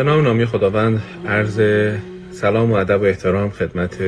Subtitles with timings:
[0.00, 1.60] به نام نامی خداوند عرض
[2.32, 3.98] سلام و ادب و احترام خدمت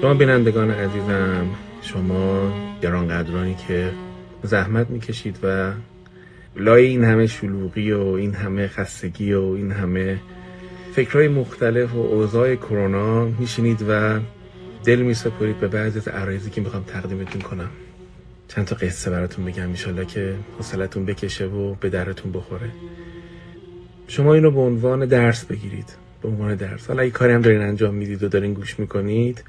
[0.00, 1.46] شما بینندگان عزیزم.
[1.82, 2.52] شما
[2.82, 3.90] گرانقدرانی که
[4.42, 5.72] زحمت می‌کشید و
[6.56, 10.18] لای این همه شلوغی و این همه خستگی و این همه
[10.92, 14.20] فکرهای مختلف و اوضاع کرونا میشینید و
[14.84, 17.70] دل میسپرید به بعضی از عرایزی که می‌خوام تقدیمتون کنم.
[18.48, 22.70] چند تا قصه براتون بگم ایشالله که حوصلتون بکشه و به درتون بخوره.
[24.10, 25.94] شما اینو به عنوان درس بگیرید.
[26.22, 26.86] به عنوان درس.
[26.86, 29.44] حالا اگه کاری هم دارین انجام می‌دید و دارین گوش می‌کنید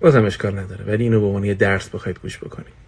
[0.00, 0.84] بازم اشکال نداره.
[0.84, 2.78] ولی اینو به عنوان یه درس بخواید گوش بکنید.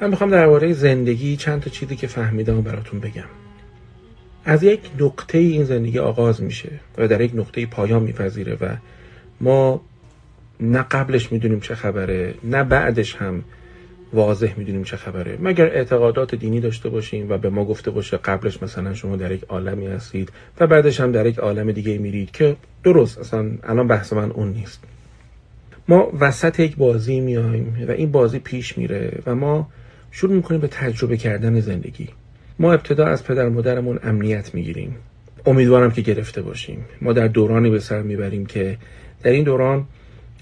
[0.00, 3.24] من می‌خوام درباره زندگی چند تا چیزی که فهمیدم براتون بگم.
[4.44, 8.76] از یک نقطه این زندگی آغاز میشه و در یک نقطه پایان میپذیره و
[9.40, 9.80] ما
[10.60, 13.44] نه قبلش می‌دونیم چه خبره نه بعدش هم
[14.12, 15.38] واضح می‌دونیم چه خبره.
[15.40, 19.44] مگر اعتقادات دینی داشته باشیم و به ما گفته باشه قبلش مثلا شما در یک
[19.48, 24.12] عالمی هستید و بعدش هم در یک عالم دیگه میرید که درست اصلا الان بحث
[24.12, 24.84] من اون نیست.
[25.88, 29.68] ما وسط یک بازی میایم و این بازی پیش میره و ما
[30.10, 32.08] شروع می‌کنیم به تجربه کردن زندگی.
[32.58, 34.96] ما ابتدا از پدر مادرمون امنیت می‌گیریم.
[35.46, 36.84] امیدوارم که گرفته باشیم.
[37.00, 38.76] ما در دورانی به سر می‌بریم که
[39.22, 39.86] در این دوران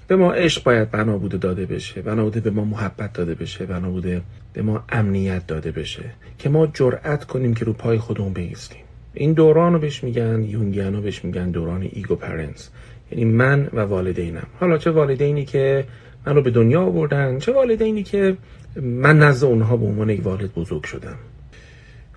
[0.08, 3.66] به ما عشق باید بنا بوده داده بشه بنا بوده به ما محبت داده بشه
[3.66, 6.04] بنا بوده به ما امنیت داده بشه
[6.38, 8.80] که ما جرأت کنیم که رو پای خودمون بیستیم
[9.14, 12.70] این دوران رو بهش میگن یونگیان رو بهش میگن دوران ego parents
[13.10, 14.46] یعنی من و والدینم.
[14.60, 15.84] حالا چه والدینی که
[16.26, 18.36] منو به دنیا آوردن چه والدینی که
[18.76, 21.16] من نزد اونها به عنوان یک والد بزرگ شدم.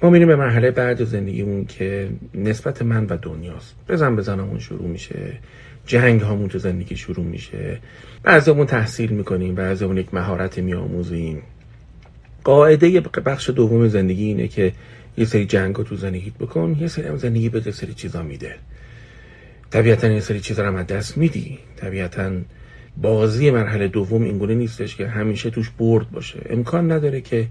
[0.04, 3.76] ما میریم به مرحله بعد زندگیمون که نسبت من و دنیاست.
[3.90, 5.34] بزن بزنمون شروع میشه.
[5.86, 7.80] جنگ هامون تو زندگی شروع میشه.
[8.24, 11.42] بعضیمون تحصیل می‌کنیم بعضیمون یک مهارت میآموزیم.
[12.44, 14.74] قاعده بخش دوم زندگی اینه که
[15.18, 18.56] یه سری جنگ تو زندگیت بکن یه سری هم زندگی به یه سری چیزا میده.
[19.72, 21.60] طبیعتا یه سری چیزا هم دست میدی.
[21.78, 22.32] طبیعتا
[22.98, 26.40] بازی مرحله دوم اینگونه نیستش که همیشه توش برد باشه.
[26.50, 27.48] امکان نداره که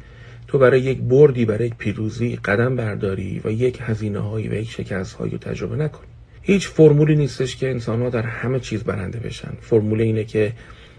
[0.49, 4.71] تو برای یک بردی برای یک پیروزی قدم برداری و یک هزینه هایی و یک
[4.71, 6.06] شکست هایی تجربه نکنی.
[6.43, 9.51] هیچ فرمولی نیستش که انسان ها در همه چیز برنده بشن.
[9.61, 10.53] فرمول اینه که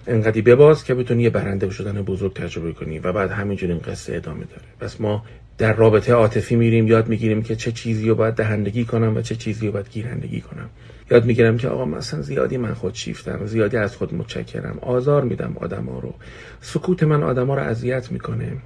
[0.07, 4.16] انقدی بباز که بتونی یه برنده شدن بزرگ تجربه کنی و بعد همینجور این قصه
[4.16, 4.63] ادامه داره.
[4.80, 5.25] پس ما
[5.57, 9.35] در رابطه عاطفی میریم یاد می‌گیریم که چه چیزی رو باید دهندگی کنم و چه
[9.35, 10.69] چیزی رو باید گیرندگی کنم.
[11.12, 15.53] یاد می‌گیرم که آقا مثلا زیادی من خود شیفتم زیادی از خود متشکرم آزار میدم
[15.56, 16.13] آدما رو.
[16.62, 18.57] سکوت من آدما رو اذیت می‌کنه.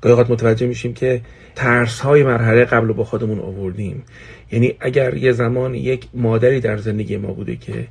[0.00, 1.20] گاهی متوجه میشیم که
[1.54, 4.04] ترس های مرحله قبل با خودمون آوردیم.
[4.52, 7.88] یعنی اگر یه زمان یک مادری در زندگی ما بوده که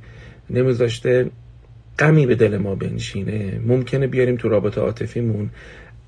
[0.50, 1.30] نمیذاشته
[1.98, 5.50] غمی به دل ما بنشینه ممکنه بیاریم تو رابطه عاطفیمون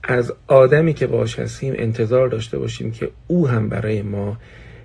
[0.02, 4.38] از آدمی که باش هستیم انتظار داشته باشیم که او هم برای ما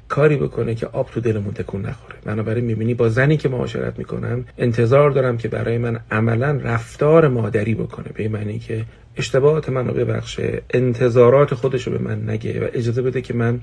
[0.10, 2.16] کاری بکنه که آب تو دلمون تکون نخوره.
[2.26, 7.76] بنابراین می‌بینی با زنی که معاشرت می‌کنم انتظار دارم که برای من عملا رفتار مادری
[7.76, 8.06] بکنه.
[8.14, 8.86] به معنی که
[9.18, 13.60] اشتباهات منو ببخشه انتظارات خودشو به من نگه و اجازه بده که من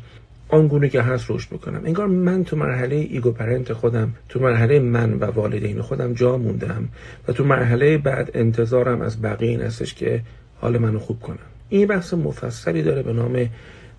[0.48, 1.82] آنگونه که هست رشد بکنم.
[1.84, 6.88] انگار من تو مرحله ایگو پرنت خودم تو مرحله من و والدین خودم جا موندم
[7.28, 10.20] و تو مرحله بعد انتظارم از بقیه این هستش که
[10.60, 11.38] حال منو خوب کنم.
[11.68, 13.48] این بحث مفصلی داره به نام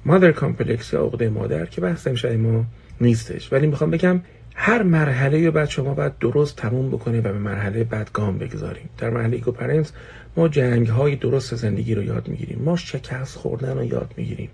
[0.06, 2.66] mother complex یا عقده مادر که بحث امشب ما
[3.02, 3.54] نیستش.
[3.54, 4.22] ولی می‌خوام بگم
[4.56, 8.90] هر مرحله بعد شما باید درست تموم بکنه و به مرحله بعد گام بگذاریم.
[8.98, 9.92] در مرحله ego prince
[10.38, 12.62] ما جنگ های درست زندگی رو یاد می‌گیریم.
[12.66, 14.50] ما شکست خوردن رو یاد می‌گیریم.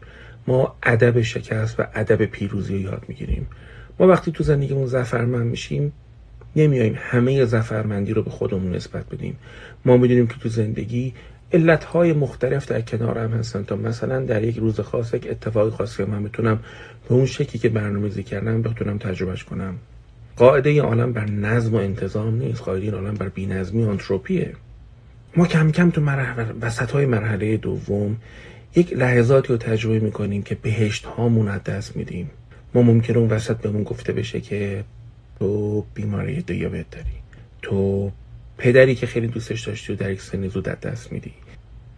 [0.47, 3.47] ما ادب شکست و ادب پیروزی رو یاد می‌گیریم.
[3.99, 5.93] ما وقتی تو زندگیمون زفرمند میشیم
[6.55, 9.35] نمیایم همه زفرمندی رو به خودمون نسبت بدیم.
[9.85, 11.13] ما می‌دونیم که تو زندگی
[11.53, 16.03] علتهای مختلف در کنار هم هستن تا مثلا در یک روز خاص یک اتفاق خاصی
[16.03, 16.59] من بتونم
[17.09, 19.75] به اون شکلی که برنامه‌ریزی کردم بتونم تجربهش کنم.
[20.35, 22.61] قاعده عالم بر نظم و انتظام نیست.
[22.61, 24.53] قاعده عالم بر بینظمی آنتروپیه
[25.35, 28.17] ما کم کم تو مرحله وسط های مرحله دوم
[28.75, 32.29] یک لحظاتی رو تجربه می‌کنیم که بهشت هامون از دست میدیم.
[32.73, 34.83] ما ممکنه اون وسط بهمون گفته بشه که
[35.39, 37.19] تو بیماری دیابت داری.
[37.61, 38.11] تو
[38.59, 41.33] پدری که خیلی دوستش داشتی و در یک سن زود دست میدی.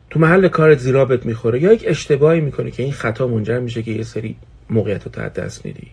[0.09, 3.91] تو محل کارت زیرابت می‌خوره یا یک اشتباهی می‌کنه که این خطا منجر میشه که
[3.91, 4.35] یه سری
[4.69, 5.87] موقعیت رو از دست میدی؟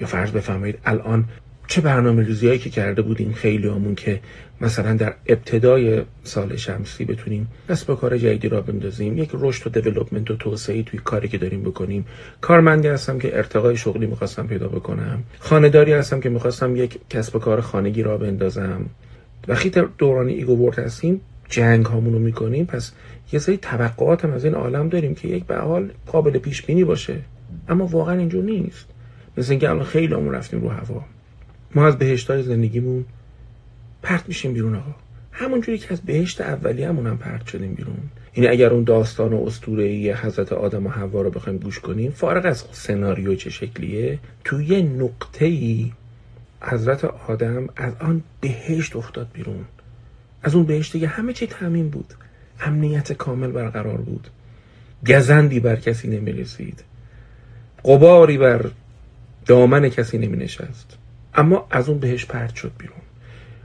[0.00, 1.24] یا فرض بفرمایید الان
[1.66, 4.20] چه برنامه ریزی که کرده بودیم خیلی همون که
[4.60, 10.30] مثلا در ابتدای سال شمسی بتونیم کسب کار جدیدی را بندازیم یک رشد و دیولپمنت
[10.30, 12.06] و توسعه توی کاری که داریم بکنیم.
[12.40, 15.22] کارمندی هستم که ارتقای شغلی می‌خواستم پیدا بکنم.
[15.38, 18.86] خانهداری هستم که می‌خواستم یک کسب کار خانگی را بندازم.
[19.48, 22.66] وقتی در دوران ایگو هستیم جنگ هامونو می‌کنیم.
[22.66, 22.92] پس
[23.32, 26.84] یه سری توقعات هم از این عالم داریم که یک به حال قابل پیش بینی
[26.84, 27.16] باشه.
[27.68, 28.86] اما واقعا اینجور نیست.
[29.36, 31.04] مثل اینکه الان خیلی همون رفتیم رو هوا.
[31.74, 33.04] ما از بهشت های زندگیمون
[34.02, 34.94] پرت میشیم بیرون آقا.
[35.32, 37.96] همونجوری که از بهشت اولیه‌مون هم پرت شدیم بیرون.
[38.36, 42.46] یعنی اگر اون داستان و ای حضرت آدم و حوا رو بخوایم گوش کنیم فارغ
[42.46, 45.92] از سناریو چه شکلیه توی یه نقطه ای
[46.60, 49.64] حضرت آدم از آن بهشت افتاد بیرون.
[50.42, 52.14] از اون بهشت که همه چی تامین بود.
[52.60, 54.28] امنیت کامل برقرار بود.
[55.06, 56.84] گزندی بر کسی نمی رسید
[57.84, 58.70] قباری بر
[59.46, 60.98] دامن کسی نمی نشست
[61.34, 62.96] اما از اون بهش پرت شد بیرون.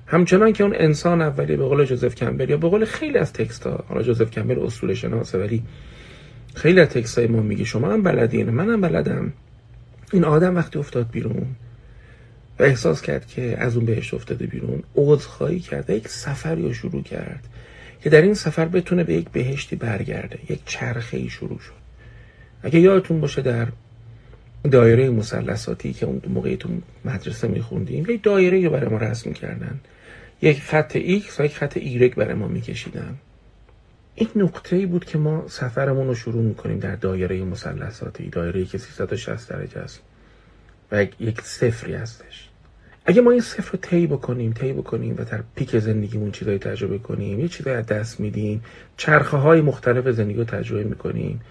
[0.07, 3.68] همچنان که اون انسان اولی به قول جوزف کمبل یا به قول خیلی از تکست
[3.68, 5.63] ها حالا جوزف کمبل اصول شناسه ولی
[6.56, 9.33] خیلی از تکست های ما میگه شما هم بلدین منم بلدم.
[10.13, 11.45] این آدم وقتی افتاد بیرون
[12.59, 17.03] و احساس کرد که از اون بهش افتاده بیرون عذرخواهی کرد یک سفری رو شروع
[17.03, 17.43] کرد
[18.01, 21.85] که در این سفر بتونه به یک بهشتی برگرده یک چرخه ای شروع شد.
[22.63, 23.67] اگه یادتون باشه در
[24.71, 26.69] دایره مثلثاتی که اون موقعی تو
[27.05, 29.79] مدرسه میخوندیم یک دایره رو برای ما رسم کردن.
[30.41, 33.15] یک خط X و یک خط Y برای ما میکشیدن.
[34.15, 38.77] این نقطه ای بود که ما سفرمون رو شروع می‌کنیم در دایره مثلثاتی دایره که
[38.77, 40.01] 360 درجه است.
[40.91, 42.49] و یک صفری هستش.
[43.05, 46.97] اگه ما این صفر رو طی بکنیم طی بکنیم و در پیک زندگیمون چیزایی تجربه
[46.97, 48.63] کنیم یه چیزایی از دست میدیم
[48.97, 51.41] چرخه های مختلف زندگی رو تجربه می‌کنیم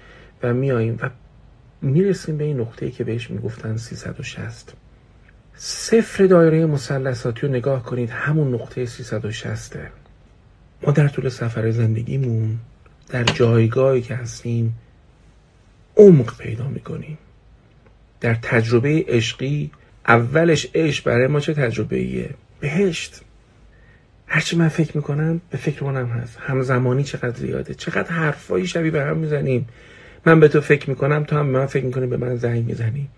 [0.42, 1.10] و میاییم و
[1.82, 4.72] می‌رسیم به این نقطه‌ای که بهش می‌گفتن 360
[5.54, 9.76] صفر دایره مثلثاتی رو نگاه کنید همون نقطه 360
[10.82, 12.58] ما در طول سفر زندگیمون
[13.08, 14.75] در جایگاهی که هستیم
[15.96, 17.19] عمق پیدا می‌کنیم.
[18.25, 19.71] در تجربه عشقی
[20.09, 22.31] اولش عشق برای ما چه تجربه ایه
[22.61, 23.21] بهشت.
[24.26, 26.38] هرچی من فکر می‌کنم به فکر منم هست.
[26.41, 29.69] همزمانی چقدر زیاده؟ چقدر حرفایی شبیه به هم می‌زنیم؟
[30.26, 33.09] من به تو فکر می‌کنم تو هم من فکر می‌کنی به من زنگ می‌زنی.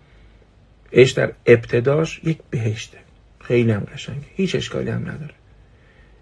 [0.93, 2.97] عشق در ابتداش یک بهشته.
[3.41, 5.33] خیلی هم قشنگه هیچ اشکالی هم نداره.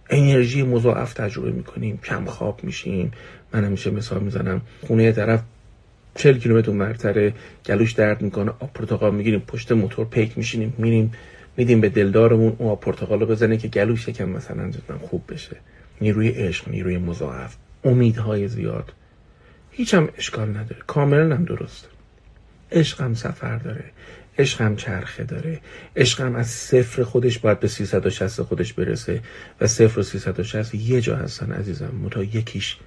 [0.09, 3.11] انرژی مضاعف تجربه می‌کنیم کم خواب میشیم.
[3.53, 4.61] من همیشه مثال می‌زنم.
[4.87, 5.41] خونه طرف
[6.15, 7.33] 40 کیلومتر مرتره
[7.65, 11.11] گلوش درد می‌کنه آب پرتقال می‌گیریم پشت موتور پیک میشینیم میریم
[11.57, 14.71] میدیم به دلدارمون اون آب پرتقال رو بزنه که گلوش یکم مثلا
[15.01, 15.57] خوب بشه.
[16.01, 18.93] نیروی عشق نیروی مضاعف امیدهای زیاد.
[19.71, 21.87] هیچ هم اشکال نداره کاملا هم درسته.
[22.71, 23.83] عشق هم سفر داره
[24.39, 25.59] عشق هم چرخه داره.
[25.95, 29.21] عشق هم از صفر خودش باید به 360 خودش برسه
[29.61, 32.77] و صفر و 360 یه جا هستن عزیزم متا یکیش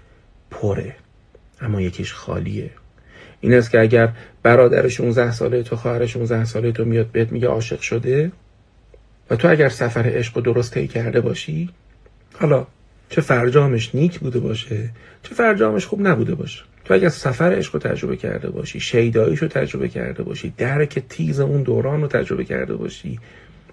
[0.50, 0.96] پره
[1.60, 2.70] اما یکیش خالیه.
[3.40, 4.08] این است که اگر
[4.42, 8.32] برادر 16 ساله تو خواهر 16 ساله تو میاد بهت میگه عاشق شده
[9.30, 11.68] و تو اگر سفر عشق رو درست طی کرده باشی
[12.34, 12.66] حالا
[13.10, 14.90] چه فرجامش نیک بوده باشه
[15.22, 16.62] چه فرجامش خوب نبوده باشه.
[16.84, 21.40] تو اگر سفر عشق رو تجربه کرده باشی شیداییش رو تجربه کرده باشی درک تیز
[21.40, 23.18] اون دوران رو تجربه کرده باشی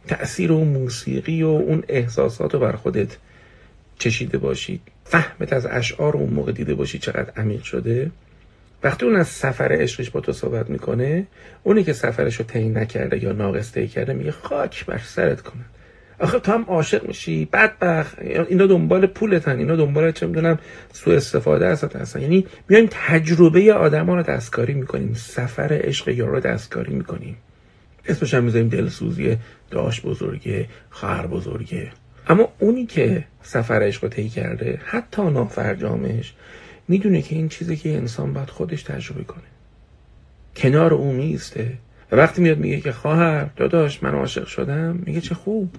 [0.08, 3.18] تأثیر اون موسیقی و اون احساسات رو بر خودت
[4.00, 8.12] چشیده باشی فهمت از اشعار اون موقع دیده باشی چقدر عمیق شده
[8.86, 11.28] وقتی اون از سفر عشقش با تو صحبت می‌کنه
[11.64, 15.66] اونی که سفرش رو طی نکرده یا ناقص کرده میگه خاک بر سرت کنن
[16.20, 18.20] آخه تو هم عاشق میشی بدبخت.
[18.20, 20.60] اینا دنبال پولتن اینا دنبال چه می‌دونم
[20.94, 26.94] سوء استفاده هستن یعنی میایم تجربه آدما رو دستکاری می‌کنیم سفر عشق یارو رو دستکاری
[26.94, 27.38] می‌کنیم.
[28.08, 29.38] اسمش هم می‌ذاریم دلسوزی
[29.72, 31.92] داش بزرگه خواهر بزرگه
[32.28, 36.34] اما اونی که سفر عشق رو طی کرده حتی نافرجامش
[36.88, 39.44] می‌دونه که این چیزی که انسان باید خودش تجربه کنه.
[40.56, 41.74] کنار اون میسته
[42.12, 45.70] و وقتی میاد میگه که خواهر داداش من عاشق شدم میگه چه خوب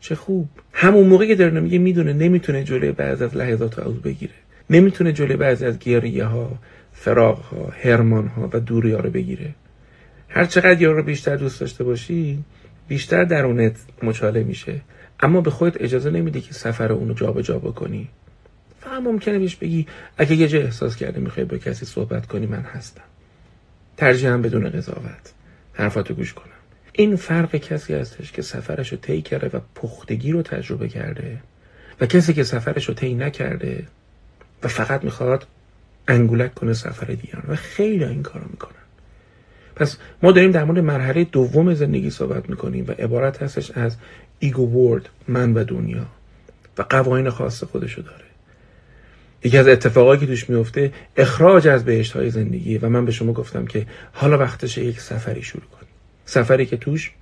[0.00, 0.48] چه خوب.
[0.72, 4.32] همون موقعی که داره میگه می‌دونه نمی‌تونه جلوی بعض از لحظات رو بگیره.
[4.70, 6.58] نمی‌تونه جلوی بعض از گریه ها
[6.92, 9.54] فراغ ها هرمان ها و دوری ها رو بگیره.
[10.28, 12.44] هر چقدر یارو رو بیشتر دوست داشته باشی
[12.88, 14.80] بیشتر درونت مچاله میشه.
[15.20, 18.08] اما به خودت اجازه نمیده که سفر اونو جابجا جا بکنی.
[18.92, 19.86] فهم ممکنه بهش بگی
[20.18, 23.02] اگه یه جا احساس کرده می‌خوای با کسی صحبت کنی من هستم.
[23.96, 25.32] ترجیحاً بدون قضاوت.
[25.72, 26.52] حرفاتو گوش کنم.
[26.92, 31.38] این فرق کسی هستش که سفرش رو طی کرده و پختگی رو تجربه کرده
[32.00, 33.86] و کسی که سفرش رو طی نکرده
[34.62, 35.46] و فقط می‌خواد
[36.08, 38.82] انگولک کنه سفر دیگر و خیلی این کارو می‌کنن.
[39.76, 43.96] پس ما داریم در مورد مرحله دوم زندگی صحبت می‌کنیم و عبارت هستش از
[44.38, 46.06] ایگو ورد من و دنیا
[46.78, 48.31] و قوانین خاص خودشو داره.
[49.44, 53.32] یکی از اتفاقایی که توش میفته اخراج از بهشت های زندگی و من به شما
[53.32, 55.88] گفتم که حالا وقتش یک سفری شروع کنی.
[56.24, 57.12] سفری که توش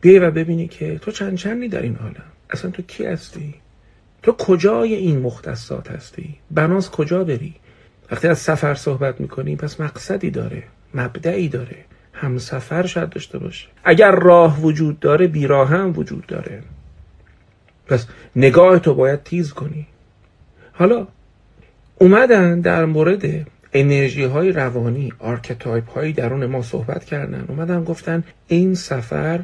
[0.00, 3.54] بیای و ببینی که تو چند چندی در این عالم اصلا تو کی هستی؟
[4.22, 7.54] تو کجای این مختصات هستی؟ بناس کجا بری؟
[8.10, 10.62] وقتی از سفر صحبت می‌کنی پس مقصدی داره
[10.94, 11.76] مبدعی داره.
[12.12, 13.68] همسفر شاید داشته باشه.
[13.84, 16.62] اگر راه وجود داره بیراه هم وجود داره.
[17.86, 19.86] پس نگاه تو باید تیز کنی.
[20.72, 21.06] حالا
[22.04, 27.44] اومدن در مورد انرژی های روانی archetype هایی درون ما صحبت کردن.
[27.48, 29.40] اومدن گفتن این سفر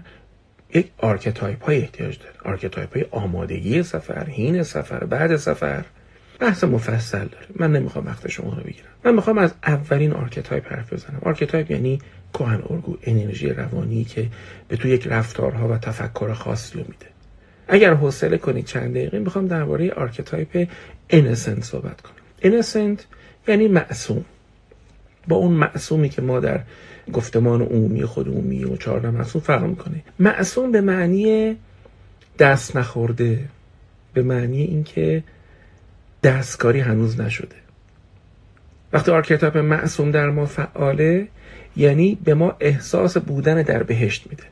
[0.74, 2.34] یک archetype های احتیاج داره.
[2.44, 5.84] archetype های آمادگی سفر حین سفر بعد سفر.
[6.40, 7.46] بحث مفصل داره.
[7.56, 8.88] من نمی‌خوام وقت شما رو بگیرم.
[9.04, 11.18] من می‌خوام از اولین archetype حرف بزنم.
[11.22, 11.98] archetype یعنی
[12.34, 14.26] کهن الگو انرژی روانی که
[14.68, 17.06] به تو یک رفتارها و تفکر خاصی رو میده.
[17.68, 20.68] اگر حوصله کنید چند دقیقه می‌خوام درباره archetype
[21.10, 22.19] innocent صحبت کنم.
[22.42, 23.06] innocent
[23.48, 24.24] یعنی معصوم.
[25.28, 26.60] با اون معصومی که ما در
[27.12, 30.02] گفتمان عمومی خودمون میگیم چهارده معصوم فرق می‌کنه.
[30.18, 31.56] معصوم به معنی
[32.38, 33.48] دست نخورده.
[34.14, 35.24] به معنی اینکه
[36.22, 37.56] دستکاری هنوز نشده.
[38.92, 41.28] وقتی archetype معصوم در ما فعاله
[41.76, 44.44] یعنی به ما احساس بودن در بهشت میده.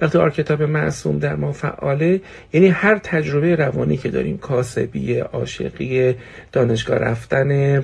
[0.00, 2.20] وقتی archetype معصوم در ما فعاله
[2.52, 6.14] یعنی هر تجربه روانی که داریم کاسبی عاشقی
[6.52, 7.82] دانشگاه رفتن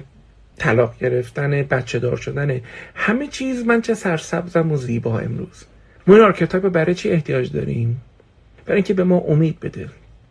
[0.59, 2.61] طلاق گرفتن بچه دار شدن
[2.95, 5.65] همه چیز من چه سرسبزم و زیبا امروز.
[6.07, 8.01] ما این archetype برای چی احتیاج داریم؟
[8.67, 9.89] برای اینکه به ما امید بده.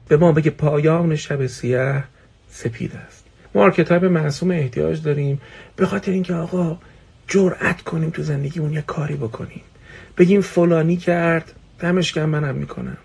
[0.07, 2.03] به ما بگه پایان شب سیاه
[2.49, 3.25] سپید است.
[3.55, 5.41] ما archetype معصوم احتیاج داریم.
[5.75, 6.77] به خاطر اینکه آقا
[7.27, 9.61] جرأت کنیم تو زندگیمون یه کاری بکنیم.
[10.17, 12.97] بگیم فلانی کرد دمش گرم منم می‌کنم.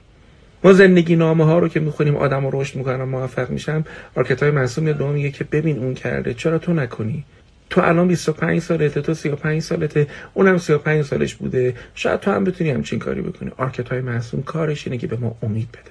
[0.64, 4.86] ما زندگی نامه ها رو که می‌خونیم آدم رو رشد می‌کنم موفق میشم archetype معصوم
[4.86, 7.24] یاد میگه که ببین اون کرده چرا تو نکنی؟
[7.70, 11.74] تو الان 25 سالته تو 35 سالته اونم 35 سالش بوده.
[11.94, 13.50] شاید تو هم بتونی همچین کاری بکنی.
[13.56, 15.90] archetype معصوم کارش اینه که به ما امید بده.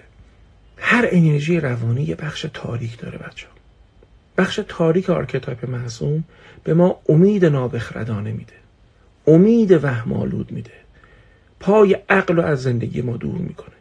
[0.78, 3.48] هر انرژی روانی یه بخش تاریک داره بچه
[4.38, 6.24] بخش تاریک archetype معصوم
[6.64, 8.54] به ما امید نابخردانه میده.
[9.28, 10.72] امید وهمالود میده.
[11.60, 13.76] پای عقل رو از زندگی ما دور می‌کنه.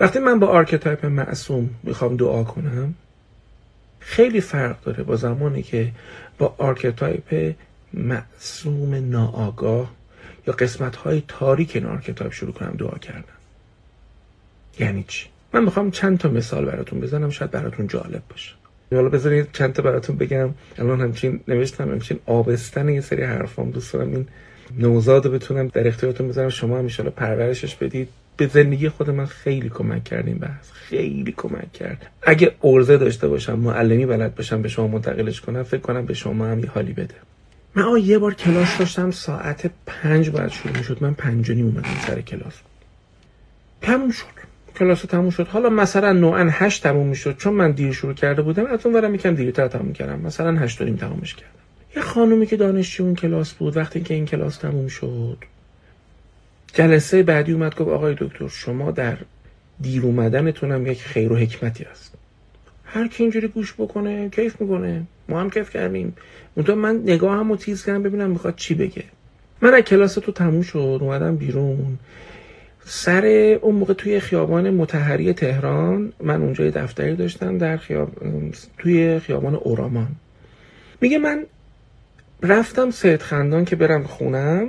[0.00, 2.94] وقتی من با archetype معصوم می‌خوام دعا کنم
[4.00, 5.92] خیلی فرق داره با زمانی که
[6.38, 7.54] با archetype
[7.94, 9.90] معصوم ناآگاه
[10.46, 13.24] یا قسمت های تاریک archetype شروع کنم دعا کردن.
[14.78, 18.54] یعنی چی؟ من می‌خوام چند تا مثال براتون بزنم شاید براتون جالب باشه.
[18.92, 20.50] حالا بذارید چند تا براتون بگم.
[20.78, 24.26] الان همچین نوشتم همچین آبستن یه سری حرفام دوست دارم این
[24.78, 26.48] نوزاد بتونم در اختیارتون بذارم.
[26.48, 28.08] شما هم پرورشش بدید.
[28.36, 32.06] به زندگی خود من خیلی کمک کرد این بحث خیلی کمک کرد.
[32.22, 36.46] اگه ارزه داشته باشم معلمی بلد باشم به شما منتقلش کنم فکر کنم به شما
[36.46, 37.14] هم یه حالی بده.
[37.74, 40.98] من یه بار کلاس داشتم ساعت پنج باید شروع می‌شد.
[41.00, 42.54] من پنج و اومدم سر کلاس.
[43.82, 44.26] تموم شد.
[44.78, 45.46] کلاس تموم شد.
[45.46, 47.36] حالا مثلا نوعا هشت تموم می‌شد.
[47.36, 50.20] چون من دیر شروع کرده بودم از اون ورم یکم دیرتر تموم کردم.
[50.20, 51.52] مثلا هشت و نیم تمومش کردم.
[51.98, 55.38] یه خانومی که دانشجو اون کلاس بود وقتی که این کلاس تموم شد
[56.74, 59.18] جلسه بعدی اومد گفت آقای دکتر شما در
[59.80, 62.14] دیر اومدنتون هم یک خیر و حکمتی هست.
[62.84, 65.02] هر کی اینجوری گوش بکنه کیف می‌کنه.
[65.28, 66.14] ما هم کیف کردیم.
[66.54, 69.04] اونطور من نگاه هم تیز کردم ببینم می‌خواد چی بگه.
[69.62, 71.98] من از کلاس تو تموم شد اومدم بیرون.
[72.84, 73.26] سر
[73.62, 78.10] اون موقع توی خیابان متحری تهران من اونجا دفتری داشتم در خیاب...
[78.78, 80.08] توی خیابان اورامان.
[81.00, 81.46] میگه من
[82.42, 84.68] رفتم سید خندان که برم خونم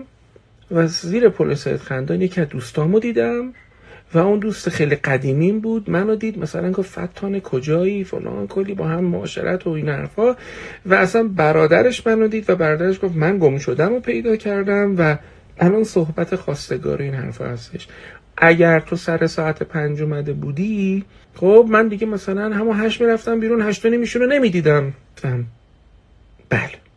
[0.72, 3.54] و زیر پل سید خندان یکی از دوستامو دیدم
[4.14, 8.88] و اون دوست خیلی قدیمیم بود منو دید مثلا گفت فتان کجایی فلان کلی با
[8.88, 10.36] هم معاشرت و این حرفا.
[10.86, 15.18] و اصلا برادرش منو دید و برادرش گفت من گم شدم و پیدا کردم و
[15.60, 17.88] الان صحبت خواستگار این حرفا هستش.
[18.38, 23.62] اگر تو سر ساعت پنج اومده بودی خب من دیگه مثلا همون هشت می‌رفتم بیرون
[23.62, 24.94] هشت و رو نمی‌دیدم.
[26.50, 26.89] بله.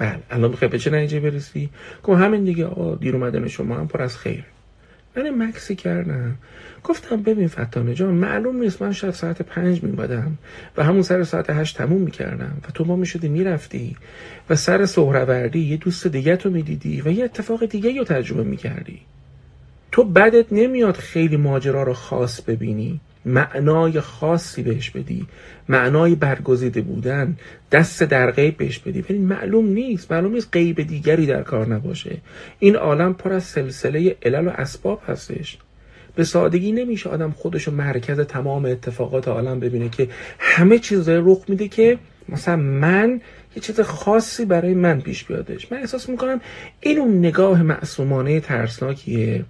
[0.00, 1.70] بله الان می‌خوای به چه نتیجه برسی؟
[2.02, 4.44] گفت همین دیگه آقا دیر اومدن شما هم پر از خیر.
[5.16, 6.34] من مکسی کردم.
[6.84, 10.38] گفتم ببین فتانه جان معلوم نیست من شاید ساعت پنج میبادم
[10.76, 13.96] و همون سر ساعت هشت تموم می‌کردم و تو ما می‌شدی می‌رفتی
[14.50, 19.00] و سر سهروردی یه دوست دیگه تو می‌دیدی و یه اتفاق دیگه رو تجربه می‌کردی.
[19.92, 23.00] تو بدت نمیاد خیلی ماجرا رو خاص ببینی.
[23.24, 25.26] معنای خاصی بهش بدی.
[25.68, 27.36] معنای برگزیده بودن.
[27.72, 29.04] دست در غیب بهش بدی.
[29.10, 30.12] ولی معلوم نیست.
[30.12, 32.16] معلوم نیست غیب دیگری در کار نباشه.
[32.58, 35.58] این عالم پر از سلسله علل و اسباب هستش.
[36.16, 40.08] به سادگی نمیشه آدم خودشو مرکز تمام اتفاقات عالم ببینه که
[40.38, 41.98] همه چیز داره رخ میده که
[42.28, 43.20] مثلا من
[43.56, 45.72] یه چیز خاصی برای من پیش بیادش.
[45.72, 46.40] من احساس می‌کنم
[46.80, 49.44] این نگاه معصومانه ترسناکیه.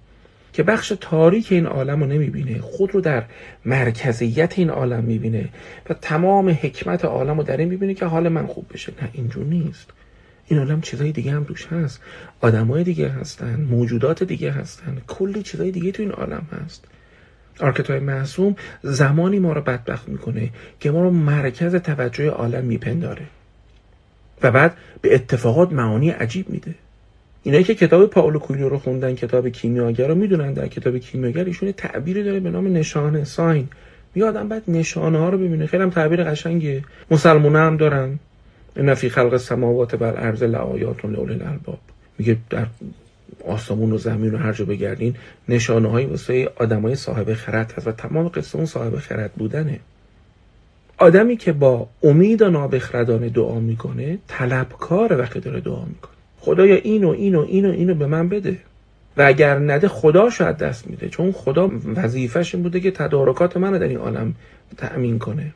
[0.53, 2.61] که بخش تاریک این عالم رو نمی‌بینه.
[2.61, 3.23] خود رو در
[3.65, 5.49] مرکزیت این عالم می‌بینه
[5.89, 8.93] و تمام حکمت عالم رو در این می‌بینه که حال من خوب بشه.
[9.01, 9.89] نه اینجور نیست.
[10.47, 12.01] این عالم چیزای دیگه هم توش هست.
[12.41, 14.97] آدمای دیگه هستن موجودات دیگه هستن.
[15.07, 16.85] کلی چیزای دیگه تو این عالم هست.
[17.59, 23.25] archetype معصوم زمانی ما رو بدبخت می‌کنه که ما رو مرکز توجه عالم میپنداره.
[24.43, 26.75] و بعد به اتفاقات معانی عجیب میده.
[27.43, 31.71] اینایی که کتاب پائولو کوئیلو رو خوندن کتاب کیمیاگر رو می‌دونن در کتاب کیمیاگر ایشون
[31.71, 33.67] تعبیری داره به نام نشانه sign.
[34.15, 35.65] میگه آدم باید نشانه ها رو ببینه.
[35.65, 36.83] خیلی هم تعبیر قشنگیه.
[37.11, 38.19] مسلمونه هم دارن.
[38.75, 41.79] این فی خلق سماوات بر ارض لآیات لول الالباب
[42.17, 42.65] میگه در
[43.47, 45.15] آسمون و زمین و هر جا بگردین
[45.49, 49.79] نشانه هایی واسه آدمای صاحب خرد هست و تمام قصه اون صاحب خرد بودنه.
[50.97, 56.20] آدمی که با امید و نابخردانه دعا می‌کنه طلبکار وقتی داره دعا می‌کنه.
[56.41, 58.57] خدایا اینو اینو اینو اینو به من بده.
[59.17, 63.79] و اگر نده خدا شاید دست میده چون خدا وظیفش این بوده که تدارکات منو
[63.79, 64.35] در این عالم
[64.77, 65.53] تأمین کنه.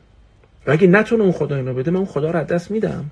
[0.66, 3.10] و اگه نتونه اون خدا اینو بده من اون خدا رو از دست میدم.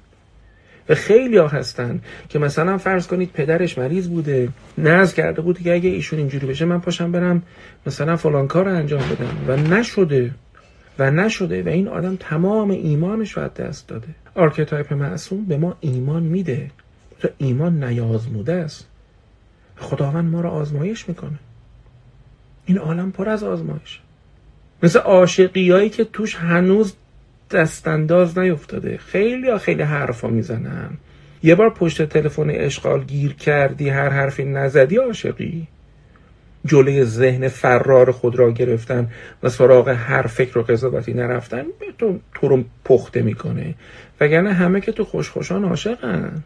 [0.89, 4.49] و خیلی ها هستن که مثلا فرض کنید پدرش مریض بوده
[4.79, 7.43] نذر کرده بود که اگه ایشون اینجوری بشه من پاشم برم
[7.87, 9.37] مثلا فلان کار رو انجام بدم.
[9.49, 10.31] و نشده
[10.99, 11.63] و نشده.
[11.63, 14.09] و این آدم تمام ایمانش رو از دست داده.
[14.35, 16.71] archetype معصوم به ما ایمان میده.
[17.39, 18.89] ایمان نیازموده است.
[19.77, 21.39] خداوند ما رو آزمایش می‌کنه.
[22.67, 24.01] این عالم پر از آزمایش.
[24.83, 26.95] مثل عاشقیایی که توش هنوز
[27.51, 30.91] دستانداز نیفتاده خیلی ها خیلی حرفا می‌زنن.
[31.43, 35.67] یه بار پشت تلفن اشغال گیر کردی هر حرفی نزدی عاشقی.
[36.67, 39.11] جلوی ذهن فرار خود را گرفتن
[39.43, 41.65] و سراغ هر فکر و قضاوتی نرفتن
[41.99, 43.75] تو, تو رو پخته می‌کنه.
[44.21, 46.43] وگرنه همه که تو خوشخوشان عاشقن.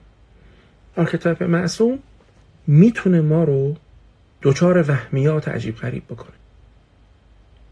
[0.99, 1.99] archetype معصوم
[2.67, 3.76] می‌تونه ما رو
[4.43, 6.37] دچار وهمیات عجیب غریب بکنه.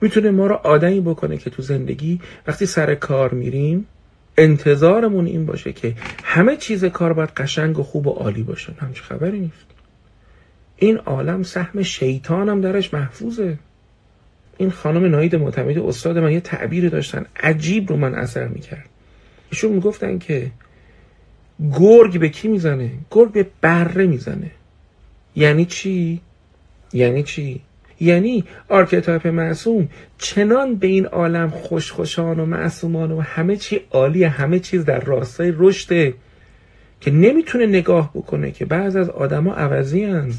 [0.01, 3.87] می‌تونه ما رو آدمی بکنه که تو زندگی وقتی سر کار میریم
[4.39, 8.73] انتظارمون این باشه که همه چیز کار باید قشنگ و خوب و عالی باشه.
[8.81, 9.67] همچه خبری نیست.
[10.77, 13.59] این عالم سهم شیطان هم درش محفوظه.
[14.57, 17.27] این خانم ناید معتمد استاد من یه تعبیری داشتن.
[17.41, 18.89] عجیب رو من اثر می‌کرد.
[19.51, 20.51] ایشون می‌گفتن که
[21.61, 24.51] گرگ به کی می‌زنه؟ گرگ به بره می‌زنه.
[25.37, 26.21] یعنی چی؟
[26.93, 27.61] یعنی چی؟
[28.01, 29.89] یعنی archetype معصوم
[30.19, 35.53] چنان به این عالم خوشخوشان و معصومان و همه چی عالی همه چیز در راستای
[35.57, 36.15] رشده
[37.01, 40.33] که نمی‌تونه نگاه بکنه که بعض از آدما عوضی هن.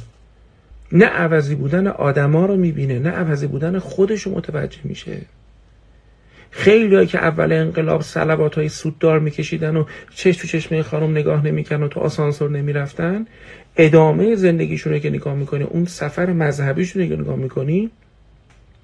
[0.92, 5.22] نه عوضی بودن آدما رو می‌بینه نه عوضی بودن خودش رو متوجه میشه.
[6.52, 9.84] خیلی که اول انقلاب سلبات های سوددار میکشیدن و
[10.16, 13.26] چش تو چشمه خانم نگاه نمی‌کردن و تو آسانسور نمی‌رفتن
[13.78, 17.90] ادامه زندگیشون که نگاه می‌کنی اون سفر مذهبیشون که نگاه می‌کنی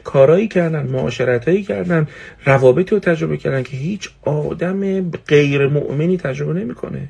[0.03, 2.07] کارایی کردن معاشرتایی کردن
[2.45, 7.07] روابطی رو تجربه کردن که هیچ آدم غیر مؤمنی تجربه نمی‌کنه.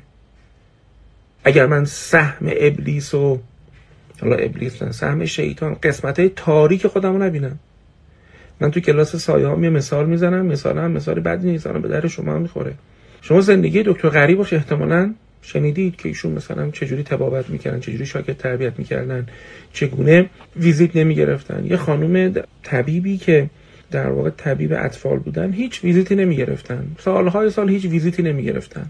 [1.44, 3.40] اگر من سهم ابلیس و
[4.20, 7.58] حالا ابلیس نه سهم شیطان قسمت تاریک خودم رو نبینم.
[8.60, 12.34] من تو کلاس سایه ها مثال می‌زنم مثال هم مثال بدی نیست به در شما
[12.34, 12.74] هم می‌خوره.
[13.22, 18.36] شما زندگی دکتر غریب باشه احتمالاً شنیدید که ایشون مثلا چجوری تبابت می‌کردن چجوری شاگرد
[18.36, 19.26] تربیت می‌کردن
[19.72, 21.66] چگونه ویزیت نمی‌گرفتن.
[21.66, 23.50] یه خانم طبیبی که
[23.90, 26.86] در واقع طبیب اطفال بودن هیچ ویزیتی نمی‌گرفتن.
[26.98, 28.86] سالهای سال هیچ ویزیتی نمی‌گرفتن.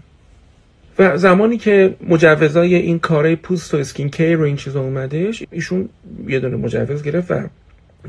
[0.99, 5.89] و زمانی که مجوزای این کارهای پوست و اسکین کیر و این چیزا اومدش ایشون
[6.27, 7.47] یه دونه مجوز گرفت و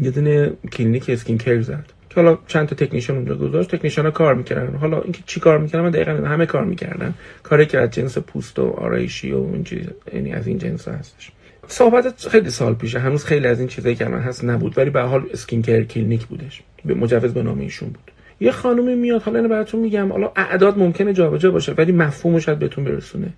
[0.00, 1.84] یه دونه کلینیک skin care زد.
[2.10, 3.74] که حالا چند تا technician اونجا گذاشت.
[3.74, 4.76] technician ها کار می‌کردن.
[4.76, 7.14] حالا اینکه چی کار می‌کردن من دقیقا همه کار می‌کردن.
[7.42, 11.30] کاری که از جنس پوست و آرایشی و این چیز یعنی از این جنس هستش.
[11.68, 12.98] صحبت خیلی سال پیشه.
[12.98, 14.78] هنوز خیلی از این چیزایی که الان هست نبود.
[14.78, 16.62] ولی به حال skin care clinic بودش.
[16.84, 18.10] به مجوز به نام ایشون بود.
[18.40, 19.22] یه خانومی میاد.
[19.22, 20.12] حالا اینو براتون میگم.
[20.12, 23.28] حالا اعداد ممکنه جابجا باشه ولی مفهومش شاید بهتون برسونه.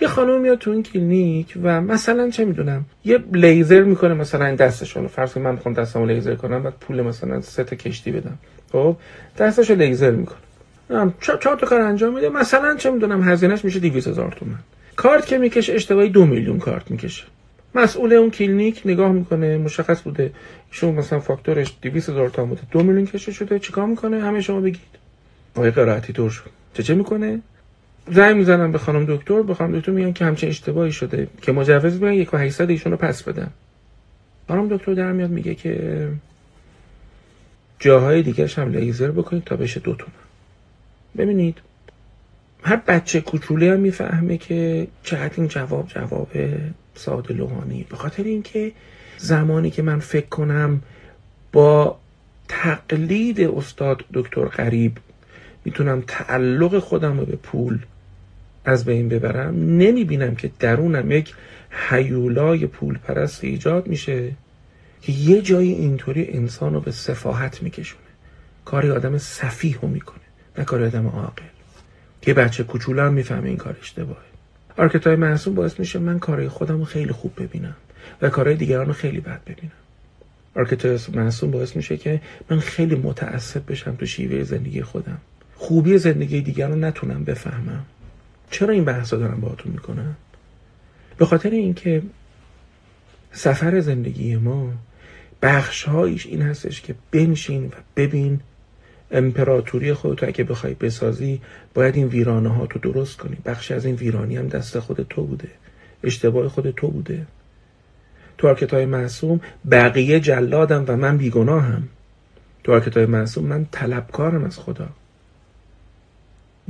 [0.00, 4.96] یه خانم میاد تو این کلینیک و مثلا چه می‌دونم یه لیزر می‌کنه مثلا دستش
[4.96, 5.08] رو.
[5.08, 8.38] فرض من می‌خوام دستمو لیزر کنم بعد پول مثلا سه تا کشتی بدم.
[8.72, 8.96] خب
[9.38, 10.38] دستشو لیزر می‌کنه.
[11.20, 12.28] چهار تا کار انجام میده.
[12.28, 14.58] مثلا چه می‌دونم هزینهش میشه 200 هزار تومن
[14.96, 17.24] کارت که می‌کشه اشتباهی دو میلیون کارت می‌کشه.
[17.74, 20.30] مسئول اون کلینیک نگاه می‌کنه مشخص بوده
[20.72, 22.62] ایشون مثلا فاکتورش 200 هزار تومن بوده.
[22.70, 24.98] دو میلیون کشه شده چیکار می‌کنه؟ همه شما بگید.
[25.56, 26.50] آقای قرائتی دور شد.
[26.74, 27.40] چه چه می‌کنه؟
[28.10, 31.94] زنگ می‌زنم به خانم دکتر به خانم دکتر میگن که همچین اشتباهی شده که مجوز
[31.94, 33.50] میگن یک و ایشون رو پس بدن.
[34.48, 36.08] خانم دکتر در میاد میگه که
[37.78, 40.12] جاهای دیگه هم لیزر بکنید تا بشه دو تومن.
[41.18, 41.58] ببینید
[42.62, 46.30] هر بچه کوچولی هم می‌فهمه که چقدر این جواب جواب
[46.94, 48.72] ساده لوحانی به خاطر اینکه
[49.16, 50.82] زمانی که من فکر کنم
[51.52, 51.98] با
[52.48, 54.98] تقلید استاد دکتر غریب
[55.64, 57.78] می‌تونم تعلق خودم رو به پول
[58.64, 61.34] از بین ببرم نمی‌بینم که درونم یک
[61.70, 64.32] حیولای پول پرست ایجاد میشه
[65.02, 68.02] که یه جایی اینطوری انسان رو به سفاحت میکشونه.
[68.64, 70.24] کاری آدم سفیه رو می‌کنه
[70.58, 71.42] نه کاری آدم عاقل.
[72.22, 74.20] که بچه کوچولو هم می‌فهمه این کار اشتباهه.
[74.76, 77.76] آرکتای معصوم باعث میشه من کارهای خودم رو خیلی خوب ببینم
[78.22, 79.72] و کارهای دیگران رو خیلی بد ببینم.
[80.56, 85.18] آرکتای معصوم باعث میشه که من خیلی متعصب بشم تو شیوه زندگی خودم.
[85.56, 87.84] خوبی زندگی دیگران رو نتونم بفهمم.
[88.50, 90.16] چرا این بحثا دارم باهاتون می‌کنم
[91.18, 92.02] به خاطر اینکه
[93.32, 94.72] سفر زندگی ما
[95.42, 98.40] بخشهایش این هستش که بنشین و ببین
[99.10, 101.40] امپراتوری خودتو اگه بخوای بسازی
[101.74, 103.36] باید این ویرانه ها تو درست کنی.
[103.44, 105.48] بخشی از این ویرانی هم دست خود تو بوده.
[106.04, 107.26] اشتباه خود تو بوده.
[108.38, 111.88] تو archetype معصوم بقیه جلادن و من بیگناهم.
[112.64, 114.88] تو archetype معصوم من طلبکارم از خدا.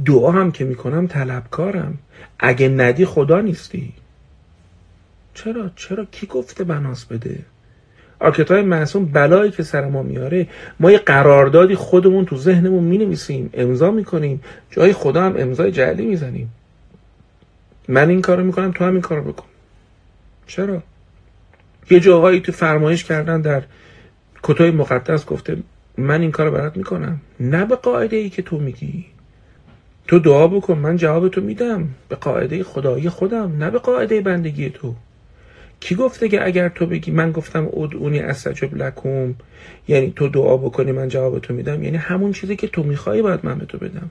[0.04, 1.98] دعا هم که می‌کنم طلبکارم.
[2.38, 3.92] اگه ندی خدا نیستی.
[5.34, 7.38] چرا؟ چرا؟ کی گفته بناس بده؟
[8.20, 10.46] archetype معصوم بلایی که سر ما میاره.
[10.80, 14.40] ما یه قراردادی خودمون تو ذهنمون می‌نویسیم امضا می‌کنیم.
[14.70, 16.52] جای خدا هم امضای جعلی می‌زنیم.
[17.88, 19.46] من این کارو می‌کنم تو هم این کارو بکن.
[20.46, 20.82] چرا؟
[21.90, 23.62] یه جاهایی تو فرمایش کردن در
[24.42, 25.56] کتای مقدس گفته
[25.96, 27.20] من این کارو برات می‌کنم.
[27.40, 29.06] نه به قاعده ای که تو میگی.
[30.08, 31.88] تو دعا بکن من جواب تو میدم.
[32.08, 34.94] به قاعده خدایی خودم نه به قاعده بندگی تو.
[35.80, 39.34] کی گفته که اگر تو بگی من گفتم ادعونی استجب لکم.
[39.88, 41.82] یعنی تو دعا بکنی من جواب تو میدم.
[41.82, 44.10] یعنی همون چیزی که تو می‌خوای باید من به تو بدم.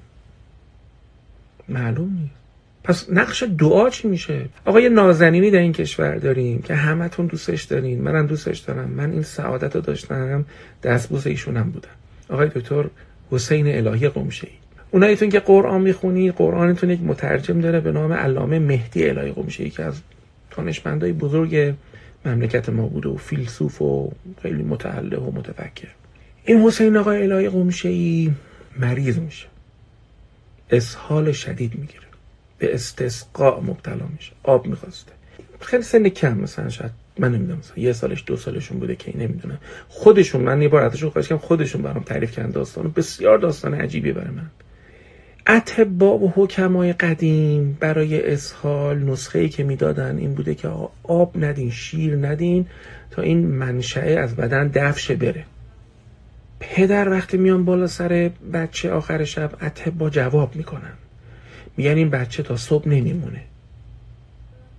[1.70, 2.36] معلوم نیست.
[2.84, 7.64] پس نقش دعا چی میشه؟ آقا یه نازنینی در این کشور داریم که همتون دوستش
[7.64, 8.02] دارین.
[8.02, 8.90] منم دوستش دارم.
[8.90, 10.46] من این سعادت رو داشتم.
[10.84, 11.90] دستبوس ایشونم بودم.
[12.30, 12.86] آقای دکتر
[13.32, 14.48] حسین الهی قمشه
[14.88, 19.64] ای اونایتون که قرآن می‌خونی قرآنتون یک مترجم داره به نام علامه مهدی الهی قمشه
[19.64, 20.02] ای که از
[20.58, 21.76] دانشمندای بزرگ
[22.26, 25.88] مملکت ما بوده و فیلسوف و خیلی متعله و متفکر.
[26.46, 28.32] این حسین آقای الهی قمشه ای
[28.80, 29.48] مریض میشه.
[30.72, 32.08] اسهال شدید می‌گیره.
[32.58, 34.32] به استسقاء مبتلا میشه.
[34.44, 35.12] آب می‌خواسته.
[35.60, 37.84] خیلی سن کم مثلا شاید من نمی‌دونم مثلا.
[37.84, 39.58] یه سالش دو سالشون بوده که نمی‌دونم.
[39.88, 44.32] خودشون من یه بار ازشون خواهش خودشون برام تعریف کردن داستان بسیار داستان عجیبی برای
[44.32, 44.50] من.
[45.50, 50.70] اتبا و حکمای قدیم برای اسهال نسخه ای که می‌دادن این بوده که
[51.04, 52.66] آب ندین شیر ندین
[53.12, 55.46] تا این منشأه از بدن دفشه بره.
[56.60, 60.94] پدر وقتی میان بالا سر بچه آخر شب اتبا جواب می‌کنن.
[61.78, 63.42] میگن این بچه تا صبح نمیمونه.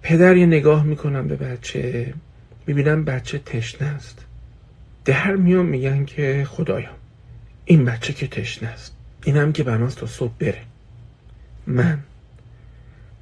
[0.03, 2.15] پدر یه نگاه می‌کنم به بچه
[2.67, 4.25] می‌بینم بچه تشنه است.
[5.05, 6.91] در میان میگن که خدایا
[7.65, 8.98] این بچه که تشنه است.
[9.25, 10.63] اینم که بناست تا صبح بره.
[11.67, 11.99] من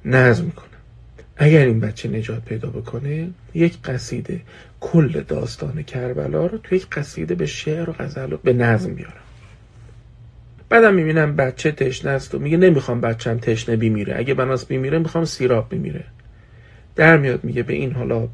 [0.05, 0.67] نظم می‌کنم.
[1.37, 4.41] اگر این بچه نجات پیدا بکنه یک قصیده
[4.79, 9.13] کل داستان کربلا رو تو یک قصیده به شعر و غزل به نظم بیارم.
[10.69, 14.17] بعدم می‌بینم بچه تشنه است و میگه نمی‌خوام بچم تشنه بیمیره.
[14.17, 16.05] اگه بناس بیمیره می‌خوام سیراب بیمیره.
[16.95, 18.27] در میاد میگه به این حالا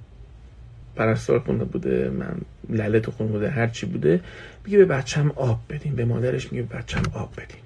[0.96, 2.36] پرستار خونه بوده من
[2.70, 4.20] لله تو خونه بوده هر چی بوده
[4.66, 5.96] میگه به بچم آب بدین.
[5.96, 7.62] به مادرش میگه به بچم آب بدین.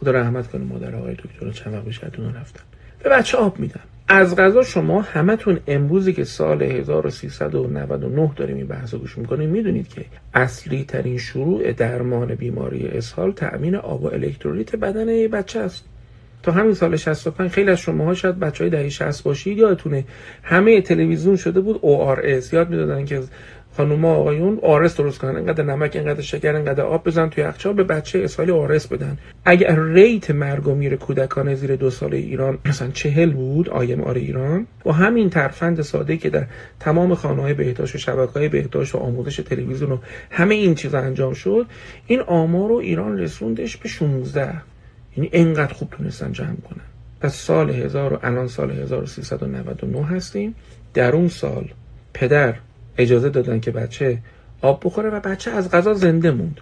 [0.00, 2.62] خدا رحمت کنه مادر آقای دکتر چند وقت بیشتر رفتن.
[3.02, 8.94] به بچه آب میدم از غذا شما همتون امروزی که سال 1399 داریم این بحث
[8.94, 15.28] گوش می‌کنیم می‌دونید که اصلی ترین شروع درمان بیماری اسهال تأمین آب و الکترولیت بدن
[15.28, 15.84] بچه است.
[16.42, 20.04] تا همین سال 65 خیلی از شماها شاید بچه های دهه 60 باشید یادتونه
[20.42, 23.22] همه تلویزیون شده بود ORS یاد می‌دادن که
[23.76, 25.36] خانوما آقایون آرس درست کنن.
[25.36, 29.18] انقدر نمک انقدر شکر انقدر آب بزن توی یخچال به بچه اسرائیل آرس بدن.
[29.44, 34.14] اگر ریت مرگ و میر کودکان زیر دو سال ایران مثلا چهل بود آیم آر
[34.14, 36.46] ایران با همین ترفند ساده که در
[36.80, 39.98] تمام خانه های بهداشت و شبکه های بهداشت و آموزش تلویزیون و
[40.30, 41.66] همه این چیزا انجام شد
[42.06, 44.54] این آمار رو ایران رسوندش به 16
[45.16, 46.84] یعنی انقدر خوب تونستن جمع کنن.
[47.20, 50.54] پس سال 1000 و الان سال 1399 هستیم.
[50.94, 51.68] در اون سال
[52.14, 52.54] پدر
[52.98, 54.18] اجازه دادن که بچه
[54.62, 56.60] آب بخوره و بچه از غذا زنده موند.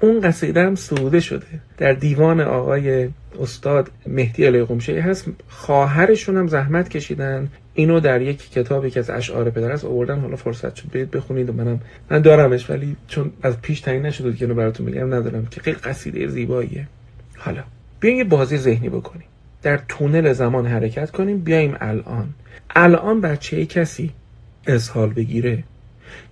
[0.00, 1.46] اون قصیده هم سوده شده.
[1.78, 3.08] در دیوان آقای
[3.40, 5.26] استاد مهدی علی قمشه هست.
[5.48, 7.48] خواهرشون هم زحمت کشیدن.
[7.74, 10.18] اینو در یک کتابی که از اشعار پدر است آوردن.
[10.18, 10.90] حالا فرصت شد.
[10.90, 11.50] برید بخونید.
[11.50, 15.46] و منم من دارمش ولی چون از پیش تعیین نشده که اینو براتون میگم ندارم
[15.46, 16.86] که خیلی قصیده زیباییه.
[17.36, 17.62] حالا
[18.00, 19.26] بیایم یه بازی ذهنی بکنیم.
[19.62, 21.38] در تونل زمان حرکت کنیم.
[21.38, 22.28] بیایم الان.
[22.70, 24.10] الان بچه کسی
[24.70, 25.64] اسهال بگیره.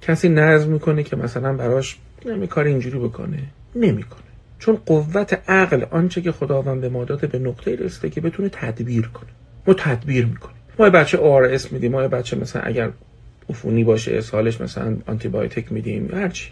[0.02, 1.96] کسی نظم می‌کنه که مثلا براش
[2.26, 3.38] نمی کار اینجوری بکنه.
[3.74, 4.22] نمی‌کنه
[4.58, 9.08] چون قوت عقل آنچه که خداوند به ما داده به نقطه رسیده که بتونه تدبیر
[9.08, 9.30] کنه.
[9.66, 10.56] ما تدبیر می‌کنیم.
[10.78, 11.92] ما بچه آر میدیم.
[11.92, 12.90] ما بچه مثلا اگر
[13.50, 16.50] عفونی باشه اسهالش مثلا آنتی بایوتیک میدیم هرچی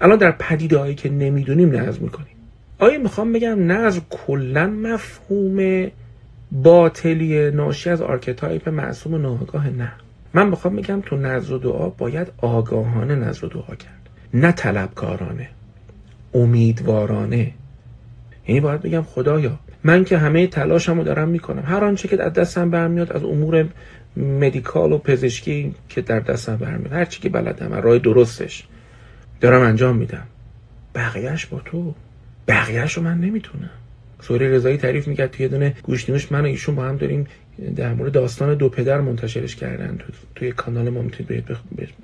[0.00, 2.26] الان در پدیده که نمی‌دونیم نظم می‌کنیم.
[2.78, 5.86] آیا می‌خوام بگم نظم کلا مفهوم
[6.52, 9.92] باطلی ناشی از archetype معصوم ناآگاه نه؟
[10.34, 14.08] من می‌خوام بگم تو نذر و دعا باید آگاهانه نذر و دعا کرد.
[14.34, 15.48] نه طلبکارانه
[16.34, 17.52] امیدوارانه.
[18.48, 21.62] یعنی باید بگم خدایا من که همه تلاشمو دارم می‌کنم.
[21.66, 23.66] هر آنچه که از دستم برمیاد از امور
[24.16, 28.64] medical و پزشکی که در دستم برمیاد هر چی که بلدم راه درستش
[29.40, 30.24] دارم انجام میدم.
[30.94, 31.94] بقیهش با تو.
[32.48, 33.70] بقیهش رو من نمی‌تونم.
[34.20, 37.26] سوری رضایی تعریف می‌کرد توی دونه گوشنیوش من و ایشون با هم داریم
[37.76, 41.44] در مورد داستان دو پدر منتشرش کردن تو توی کانال ما می‌تونید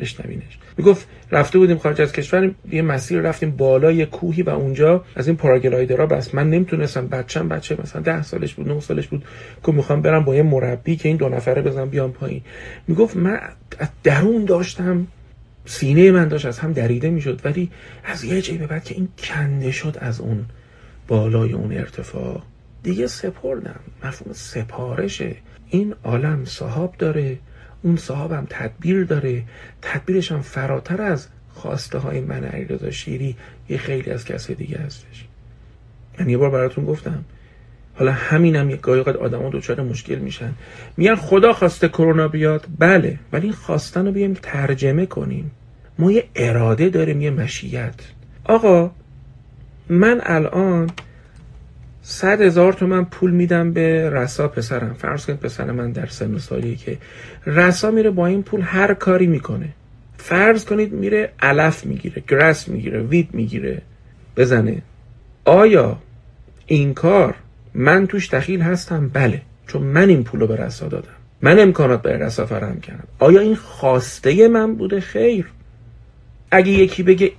[0.01, 0.59] بشنوینش.
[0.77, 5.37] می‌گفت رفته بودیم خارج از کشور یه مسیر رفتیم بالای کوهی و اونجا از این
[5.37, 6.35] پاراگلایدرها بس.
[6.35, 9.25] من نمی‌تونستم بچم بچه مثلا ده سالش بود نه سالش بود
[9.67, 12.43] که می‌خوام برم با یه مربی که این دو نفره بزنم بیام پایین.
[12.89, 13.41] می‌گفت من
[13.79, 15.07] از درون داشتم.
[15.67, 17.41] سینه من داشت از هم دریده می‌شد.
[17.45, 17.71] ولی
[18.05, 20.45] از یه جایی به بعد که این کنده شد از اون
[21.09, 22.43] بالای اون ارتفاع.
[22.85, 25.37] دیگه سپردم مفهوم سپارشه
[25.69, 27.39] این عالم صاحب داره.
[27.83, 29.43] اون صاحبم تدبیر داره.
[29.83, 33.37] تدبیرش هم فراتر از خواسته های من علیرضا شیری.
[33.69, 35.25] یه خیلی از کسی دیگه هستش.
[36.21, 37.25] من یه بار براتون گفتم.
[37.95, 40.53] حالا همینم یک گاهی اوقات آدما دچار مشکل میشن.
[40.97, 42.67] میگن خدا خواسته کرونا بیاد.
[42.79, 45.51] بله ولی این خواستن رو بیایم ترجمه کنیم.
[45.99, 47.95] ما یه اراده داریم یه مشیت.
[48.45, 48.91] آقا
[49.89, 50.91] من الان
[52.07, 54.95] صد هزار تومن پول میدم به رسا پسرم.
[54.99, 56.99] فرض کنید پسر من در سن سالی که
[57.47, 59.69] رسا میره با این پول هر کاری می‌کنه.
[60.19, 63.83] فرض کنید میره علف می‌گیره گرس می‌گیره وید می‌گیره.
[64.37, 64.83] بزنه.
[65.45, 65.99] آیا
[66.67, 67.35] این کار
[67.75, 71.09] من توش دخیل هستم؟ بله چون من این پول رو به رسا دادم.
[71.43, 73.05] من امکانات به رسا فراهم کردم.
[73.19, 75.47] آیا این خواسته من بوده؟ خیر.
[76.51, 77.33] اگه یکی بگه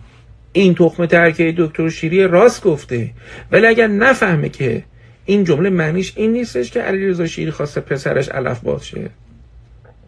[0.55, 3.09] این تخم ترکه دکتر شیری راست گفته.
[3.51, 4.83] ولی اگر نفهمه که
[5.25, 9.09] این جمله معنیش این نیستش که علیرضا شیری خواسته پسرش علف باز شه.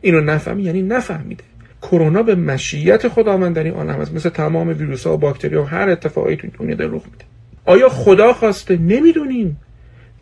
[0.01, 1.43] اینو نفهمی یعنی نفهمیده.
[1.81, 4.13] کرونا به مشیت خداوند در این عالم است.
[4.13, 7.25] مثل تمام ویروس ها و باکتری ها هر اتفاقی تو دنیا در رخ میده.
[7.65, 9.57] آیا خدا خواسته؟ نمی‌دونیم.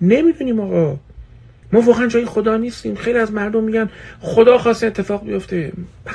[0.01, 0.97] نمی‌دونیم آقا.
[1.73, 2.95] ما واقعا جای خدا نیستیم.
[2.95, 5.71] خیلی از مردم میگن خدا خواسته اتفاق بیفته.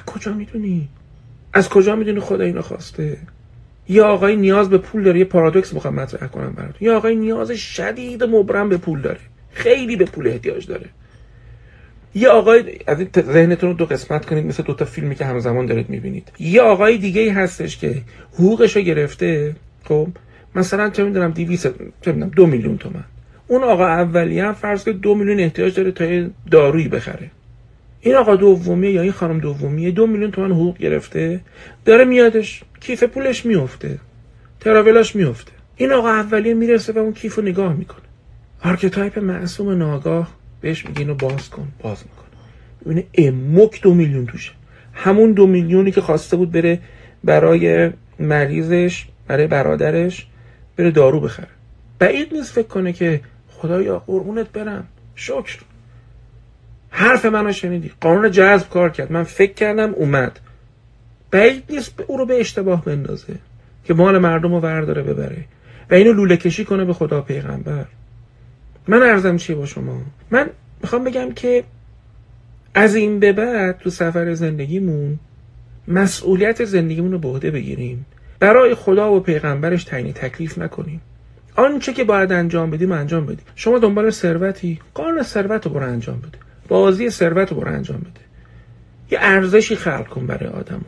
[0.07, 0.89] کجا می‌دونی؟
[1.53, 3.17] از کجا می‌دونی خدا اینو خواسته؟
[3.91, 6.89] یه آقای نیاز به پول داره یه پارادوکس می‌خوام مطرح کنم براتون.
[6.89, 9.21] یه آقای نیاز شدید مبرم به پول داره.
[9.53, 10.87] خیلی به پول احتیاج داره.
[12.15, 15.91] یه آقای از ذهنتون رو دو قسمت کنید مثل دو تا فیلمی که همزمان دارید
[15.91, 16.33] می‌بینید.
[16.39, 18.03] یه آقای دیگه هستش که
[18.35, 20.09] حقوقش رو گرفته خب؟
[20.55, 21.67] مثلا چه می‌دونم 200
[22.03, 23.05] چه می‌دونم دو میلیون تومن.
[23.47, 27.31] اون آقا اولیه هم فرض کنید دو میلیون احتیاج داره تا دارویی بخره.
[28.01, 31.41] این آقا دومیه یا این خانم دومیه دو میلیون تومن حقوق گرفته
[31.85, 32.63] داره میادش.
[32.81, 33.99] کیف پولش میفته
[34.61, 38.01] تراولاش میفته این آقا اولیه می‌رسه و اون کیف رو نگاه می‌کنه.
[38.63, 40.29] archetype معصوم ناآگاه
[40.61, 42.27] بهش میگه اینو باز کن باز می‌کنه.
[42.85, 44.53] ببینه امک دو میلیون توشه.
[44.93, 46.79] همون دو میلیونی که خواسته بود بره
[47.25, 50.27] برای مریضش برای برادرش
[50.77, 51.49] بره دارو بخره.
[51.99, 54.87] بعید نیست فکر کنه که خدایا قربونت برم.
[55.15, 55.59] شکر.
[56.91, 57.91] حرف منو شنیدی.
[58.01, 59.13] قانون جذب کار کرد.
[59.13, 60.41] من فکر کردم اومد.
[61.31, 63.35] بعید نیست او رو به اشتباه بندازه
[63.85, 65.45] که مال مردم رو ورداره ببره
[65.91, 67.85] و اینو لوله کشی کنه به خدا پیغمبر.
[68.89, 70.51] من ارزم چی با شما؟ من
[70.83, 71.65] می‌خوام بگم که
[72.75, 75.19] از این به بعد تو سفر زندگیمون
[75.89, 78.07] مسئولیت زندگیمون رو به عهده بگیریم.
[78.41, 81.01] برای خدا و پیغمبرش تعیین تکلیف نکنیم.
[81.57, 83.45] آنچه که باید انجام بدیم انجام بدیم.
[83.55, 86.39] شما دنبال ثروتی قانون ثروت رو برو انجام بده.
[86.69, 88.21] بازی ثروت رو برو انجام بده.
[89.11, 90.81] یه ارزشی خلق کن برای آدما.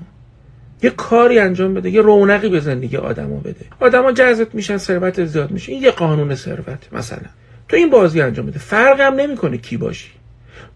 [0.83, 3.65] یه کاری انجام بده یه رونقی به زندگی آدما بده.
[3.81, 5.73] آدما جذب میشن ثروت زیاد میشه.
[5.73, 7.29] این یه قانون ثروت مثلا.
[7.69, 8.59] تو این بازی انجام بده.
[8.59, 10.11] فرق هم نمی‌کنه کی باشی.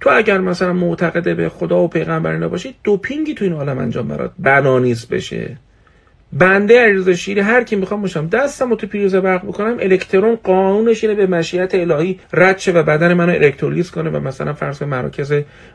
[0.00, 4.32] تو اگر مثلا معتقده به خدا و پیغمبر نباشی دوپینگی تو این عالم انجام برات
[4.38, 5.56] بنانیس بشه.
[6.32, 8.28] بنده عریض شیری هر کی می‌خوام باشم.
[8.28, 13.14] دستم تو پریزه برق بکنم الکترون قانونش اینه به مشیت الهی رد شه و بدن
[13.14, 15.32] منو الکترولیز کنه و مثلا فرض مراکز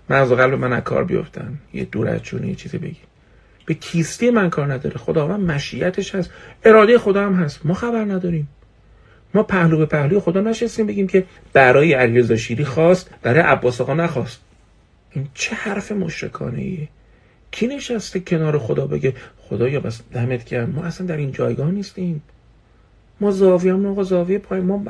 [0.10, 1.54] مغز و قلب من کار بیفتن.
[1.74, 2.98] یه دور از یه چیزی بگی.
[3.66, 4.98] به کیستی من کار نداره.
[4.98, 6.32] خداوند مشیتش هست.
[6.64, 7.60] اراده خدا هم هست.
[7.66, 8.48] ما خبر نداریم.
[9.34, 13.94] ما پهلو به پهلوی خدا نشستیم بگیم که برای علیرضا شیری خواست برای عباس آقا
[13.94, 14.42] نخواست.
[15.12, 16.88] این چه حرف مشرکانه ایه
[17.52, 22.22] کی نشسته کنار خدا بگه خدایا بس دمت گرم ما اصلا در این جایگاه نیستیم.
[23.22, 24.86] ما زاویه هم آقا زاویه پای ما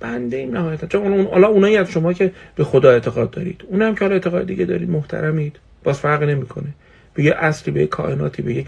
[0.00, 0.86] بنده ایم نهایتا.
[0.86, 3.64] چون اون حالا اونایی از شما که به خدا اعتقاد دارید.
[3.68, 5.56] اون هم که حالا اعتقاد دیگه دارید محترمید.
[5.84, 6.68] باز فرق نمی‌کنه.
[7.14, 8.66] به یه اصلی به کائناتی به یک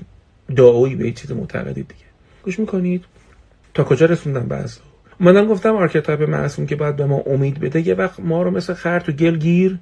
[0.56, 2.04] دعایی به یه چیز معتقدید دیگه.
[2.44, 3.04] گوش می‌کنید.
[3.74, 4.78] تا کجا رسوندم بحث
[5.20, 7.88] اومدم گفتم archetype معصوم که باید به ما امید بده.
[7.88, 9.78] یه وقت ما رو مثل خر تو گل گیر.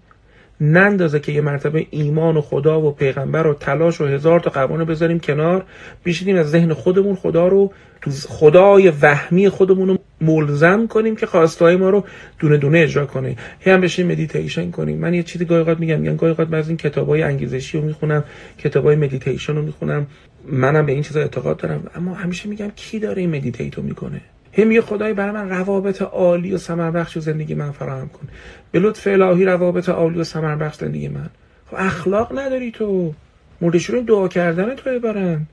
[0.61, 4.85] نندازه که یه مرتبه ایمان و خدا و پیغمبر و تلاش و هزار تا قوانو
[4.85, 5.64] بذاریم کنار.
[6.05, 11.77] بیشیدیم از ذهن خودمون خدا رو تو خدای وهمی خودمون رو ملزم کنیم که خواستهای
[11.77, 12.05] ما رو
[12.38, 13.37] دونه دونه اجرا کنه.
[13.61, 14.99] هی هم بشین مدیتیشن کنیم.
[14.99, 16.01] من یه چیزی گاهی میگم.
[16.01, 18.25] میگم گاهی از این کتابای انگیزشی رو می‌خونم
[18.59, 20.07] کتابای مدیتیشن رو می‌خونم.
[20.44, 21.90] منم به این چیزا اعتقاد دارم.
[21.94, 24.20] اما همیشه میگم کی داره این meditate و می‌کنه؟
[24.52, 28.28] هم یه خدای برای من روابط عالی و ثمر بخش زندگی من فراهم کن.
[28.70, 31.30] به لطف الهی روابط عالی و ثمر بخش زندگی من.
[31.70, 33.14] خب اخلاق نداری تو.
[33.60, 35.46] مردشون دعا کردن تو برن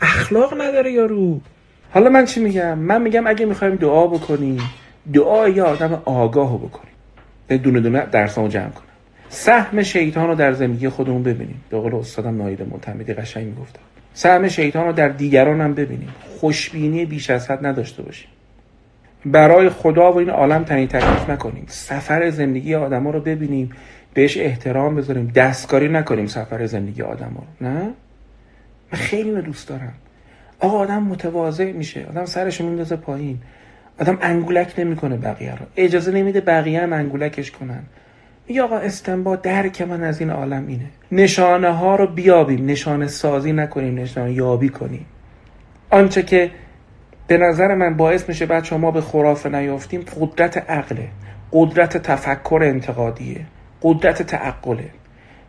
[0.00, 1.40] اخلاق نداره یارو.
[1.90, 4.60] حالا من چی میگم؟ من میگم اگه می‌خوایم دعا بکنیم
[5.14, 6.94] دعا یه آدم آگاهو بکنیم.
[7.48, 8.84] دونه دونه درسامو جمع کنم.
[9.28, 11.64] سهم شیطان رو در زندگی خودمون ببینیم.
[11.70, 13.80] به قول استادم نایده معتمدی قشنگ می‌گفتم.
[14.14, 16.08] سهم شیطان رو در دیگران هم ببینیم.
[16.40, 18.28] خوشبینی بیش از حد نداشته باشیم.
[19.24, 21.64] برای خدا و این عالم تنی تکلیف نکنیم.
[21.68, 23.70] سفر زندگی آدما رو ببینیم.
[24.14, 25.32] بهش احترام بذاریم.
[25.34, 27.68] دستکاری نکنیم سفر زندگی آدما رو.
[27.68, 27.82] نه؟
[28.92, 29.92] من خیلی دوست دارم.
[30.60, 32.06] آقا آدم متواضع میشه.
[32.10, 33.38] آدم سرش میندازه پایین.
[34.00, 35.66] آدم انگولک نمی‌کنه بقیه رو.
[35.76, 37.82] اجازه نمیده بقیه هم انگولکش کنن.
[38.50, 40.84] میگه آقا استنباط درک من از این عالم اینه.
[41.12, 45.06] نشانه ها رو بیابیم نشانه سازی نکنیم نشانه یابی کنیم.
[45.90, 46.50] آنچه که
[47.26, 51.08] به نظر من باعث میشه بعد شما به خرافه نیافتیم قدرت عقله
[51.52, 53.40] قدرت تفکر انتقادیه
[53.82, 54.90] قدرت تعقله.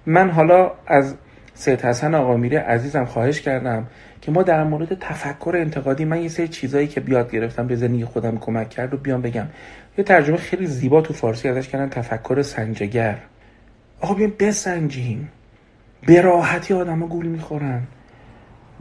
[0.06, 1.16] من حالا از
[1.54, 3.88] سید حسن آقا میره عزیزم خواهش کردم
[4.22, 8.06] که ما در مورد تفکر انتقادی من یه سری چیزایی که بیاد گرفتم به زندگی
[8.06, 9.48] خودم کمک کرد و بیام بگم.
[9.98, 13.18] یه ترجمه خیلی زیبا تو فارسی ازش کردن تفکر سنجگر.
[14.02, 15.30] آقا بیایم بسنجیم.
[16.06, 17.82] به راحتی آدما گول می‌خورن.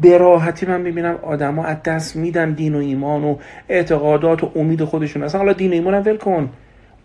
[0.01, 3.37] به راحتی من می‌بینم آدما از دست میدن دین و ایمان و
[3.69, 5.23] اعتقادات و امید خودشون.
[5.23, 6.51] اصلا حالا دین و ایمان هم ول کن.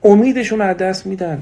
[0.04, 1.42] امیدشون از دست میدن.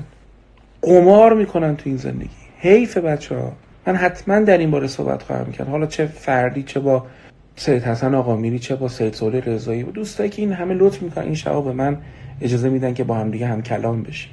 [0.81, 2.29] قمار می‌کنن تو این زندگی.
[2.59, 3.51] حیف بچه ها
[3.87, 5.67] من حتما در این باره صحبت خواهم کرد.
[5.67, 7.05] حالا چه فردی چه با
[7.55, 9.83] سید حسن آقا میری چه با سید سوله رضایی.
[9.83, 11.97] و دوستایی که این همه لطف می‌کنن این شبا به من
[12.41, 14.31] اجازه میدن که با هم دیگه هم کلام بشیم.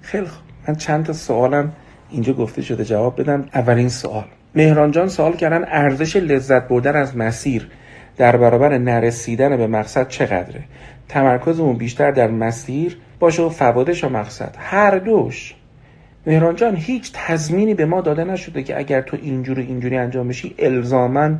[0.00, 0.42] خیلی خوب.
[0.68, 1.72] من چند تا سوالم
[2.10, 2.84] اینجا گفته شده.
[2.84, 3.44] جواب بدم.
[3.54, 4.24] اولین سوال.
[4.54, 7.68] مهران جان سوال کردن ارزش لذت بردن از مسیر
[8.16, 10.64] در برابر نرسیدن به مقصد چقدره؟
[11.08, 14.54] تمرکزمون بیشتر در مسیر باشه و فوادش و مقصد.
[14.58, 15.54] هر دوش.
[16.26, 20.54] مهران جان هیچ تضمینی به ما داده نشده که اگر تو اینجوری اینجوری انجام بشی
[20.58, 21.30] الزاما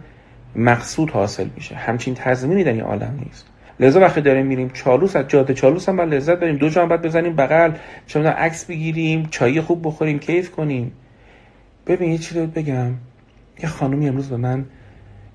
[0.57, 1.75] مقصود حاصل میشه.
[1.75, 3.47] همچین تضمینی در این عالم نیست.
[3.81, 6.57] لذا وقتی داریم میریم چالوس از جاده چالوس هم لذت بریم.
[6.57, 7.73] دو جا باید بزنیم بغل
[8.07, 10.93] چه عکس بگیریم چای خوب بخوریم کیف کنیم.
[11.87, 12.93] ببین یه چیزی بگم.
[13.63, 14.65] یه خانومی امروز به من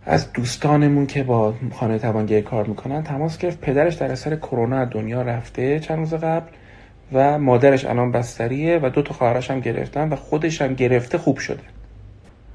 [0.05, 3.61] از دوستانمون که با خانه توانگری کار می‌کنن تماس گرفت.
[3.61, 6.47] پدرش در اثر کرونا از دنیا رفته چند روز قبل
[7.13, 11.37] و مادرش الان بستریه و دو تا خواهرش هم گرفتن و خودش هم گرفته خوب
[11.37, 11.63] شده.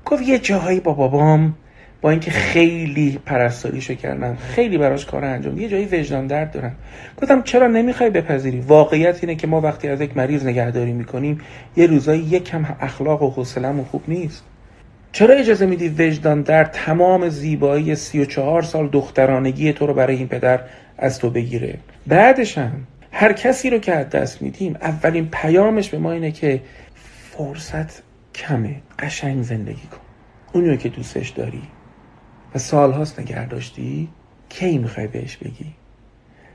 [0.05, 1.55] گفت یه جاهایی با بابام
[2.01, 5.59] با اینکه خیلی پرستاریشو کردم خیلی براش کار انجام.
[5.59, 6.77] یه جایی وجدان درد دارم.
[7.23, 11.41] گفتم چرا نمی‌خوای بپذیری؟ واقعیت اینه که ما وقتی از یک مریض نگهداری می‌کنیم
[11.77, 14.45] یه روزایی یک کم اخلاق و حوصله‌مون خوب نیست.
[15.13, 20.17] چرا اجازه میدی وجدان در تمام زیبایی سی و چهار سال دخترانگی تو رو برای
[20.17, 20.61] این پدر
[20.99, 25.99] از تو بگیره؟ بعدش هم هر کسی رو که از دست میدیم اولین پیامش به
[25.99, 26.61] ما اینه که
[27.31, 28.03] فرصت
[28.35, 28.77] کمه.
[28.99, 30.01] قشنگ زندگی کن.
[30.53, 31.63] اونی که دوستش داری.
[32.57, 34.09] و سالهاست نگه داشتی
[34.49, 35.67] کی می‌خوای بهش بگی؟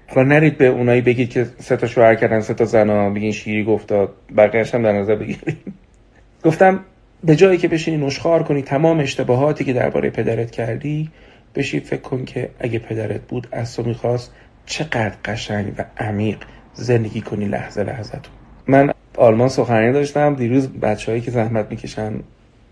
[0.07, 3.63] حالا نرید به اونایی بگید که سه تا شوهر کردن سه تا زنا بگین شیری
[3.63, 5.57] گفتاد بقیه‌اش هم در نظر بگیریم
[6.45, 6.79] گفتم
[7.23, 11.09] به جایی که بشینی نشخار کنی تمام اشتباهاتی که درباره پدرت کردی
[11.55, 14.33] بشی فکر کن که اگه پدرت بود از تو می‌خواست
[14.65, 16.37] چقدر قشنگ و عمیق
[16.73, 18.31] زندگی کنی لحظه لحظه تو.
[18.67, 20.35] من آلمان سخنرانی داشتم.
[20.35, 22.13] دیروز بچههایی که زحمت می‌کشن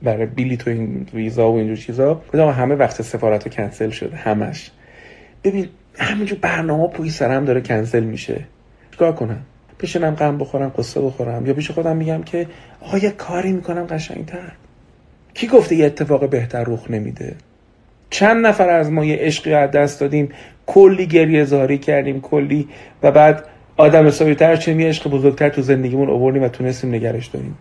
[0.04, 4.72] برای بیلیت و این ویزا و اینجور چیزا گفتم همه وقت سفارت کنسل شده همش.
[5.43, 5.68] ببین
[6.00, 8.43] همینجور برنامه پوی سرم داره کنسل میشه.
[8.91, 9.41] چیکار کنم؟
[9.80, 12.47] بشینم غم بخورم قصه بخورم یا پیش خودم میگم که
[12.82, 14.52] آقا یه کاری می‌کنم قشنگتر.
[15.34, 17.36] کی گفته یه اتفاق بهتر رخ نمیده؟
[18.10, 20.30] چند نفر از ما یه عشقی از دست دادیم
[20.66, 22.68] کلی گریه زاری کردیم کلی
[23.04, 23.45] و بعد
[23.78, 27.58] آدم حسابی تر چه می عشق بزرگتر تو زندگیمون آوردیم و تونستیم نگرش داریم.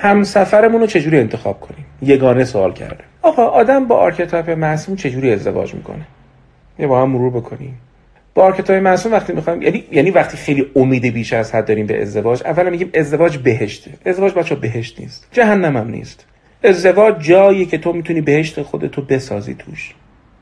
[0.00, 3.04] همسفرمون رو چجوری انتخاب کنیم؟ یگانه سوال کرده.
[3.22, 6.06] آقا آدم با archetype معصوم چجوری ازدواج می‌کنه؟
[6.78, 7.78] یه با هم مرور بکنیم.
[8.34, 12.02] با archetype معصوم وقتی می‌خوایم یعنی یعنی وقتی خیلی امید بیش از حد داریم به
[12.02, 13.90] ازدواج اولا میگیم ازدواج بهشته.
[14.06, 15.28] ازدواج بچه بهشت نیست.
[15.32, 16.26] جهنم هم نیست.
[16.64, 19.94] ازدواج جایی که تو می‌تونی بهشت خودتو بسازی توش.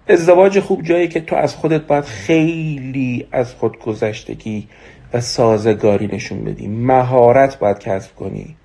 [0.08, 4.68] ازدواج خوب جایی که تو از خودت باید خیلی از خود گذشتگی
[5.12, 6.68] و سازگاری نشون بدی.
[6.68, 8.56] مهارت باید کسب کنی.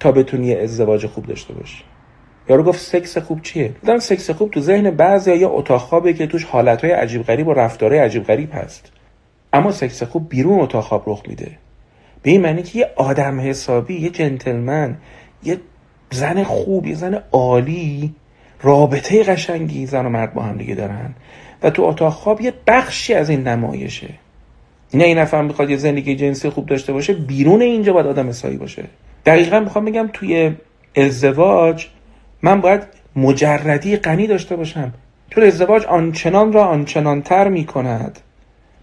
[0.00, 1.84] تا بتونی ازدواج خوب داشته باشی.
[2.48, 6.26] یارو گفت سکس خوب چیه؟ دیدم سکس خوب تو ذهن بعضی یا اتاق خوابه که
[6.26, 8.92] توش حالتهای عجیب غریب و رفتارهای عجیب غریب هست.
[9.52, 11.50] اما سکس خوب بیرون اتاق خواب رخ میده.
[12.22, 14.96] به این معنی که یه آدم حسابی یه جنتلمن
[15.42, 15.60] یه
[16.10, 18.14] زن خوب یه زن عالی
[18.62, 21.14] رابطه قشنگی زن و مرد با هم دیگه دارن
[21.62, 24.08] و تو اتاق خواب یه بخشی از این نمایشه.
[24.94, 28.56] نه این نفر می‌خواد یه زندگی جنسی خوب داشته باشه بیرون اینجا باید آدم حسابی
[28.56, 28.84] باشه.
[29.26, 30.54] دقیقا می‌خوام بگم توی
[30.96, 31.86] ازدواج
[32.42, 32.82] من باید
[33.16, 34.92] مجردی غنی داشته باشم.
[35.30, 38.20] تو ازدواج آنچنان را آنچنانتر می کند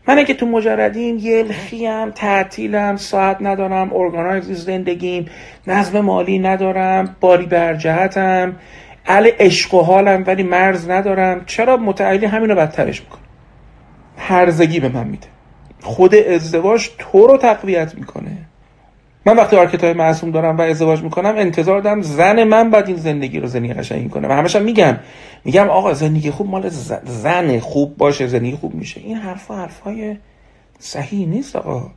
[0.08, 5.26] من اگه تو مجردیم یلخیم تعطیلم ساعت ندارم organize زندگیم
[5.68, 8.56] نظم مالی ندارم باری به هر جهتم
[9.06, 11.46] اهل عشق و حالم ولی مرز ندارم.
[11.46, 13.22] چرا متاهلی همین رو بدترش می‌کنه؟
[14.18, 15.28] هرزگی به من میده.
[15.82, 18.38] خود ازدواج تو رو تقویت می‌کنه.
[19.28, 23.40] من وقتی archetype معصوم دارم و ازدواج می‌کنم انتظار دارم زن من باید این زندگی
[23.40, 24.28] رو زندگی قشنگی کنه.
[24.28, 24.98] و همشم میگم
[25.46, 26.70] میگم آقا زندگی خوب مال
[27.06, 29.02] زن خوب باشه زندگی خوب میشه.
[29.02, 30.18] این حرفا حرفای
[30.80, 31.92] صحیح نیست آقا.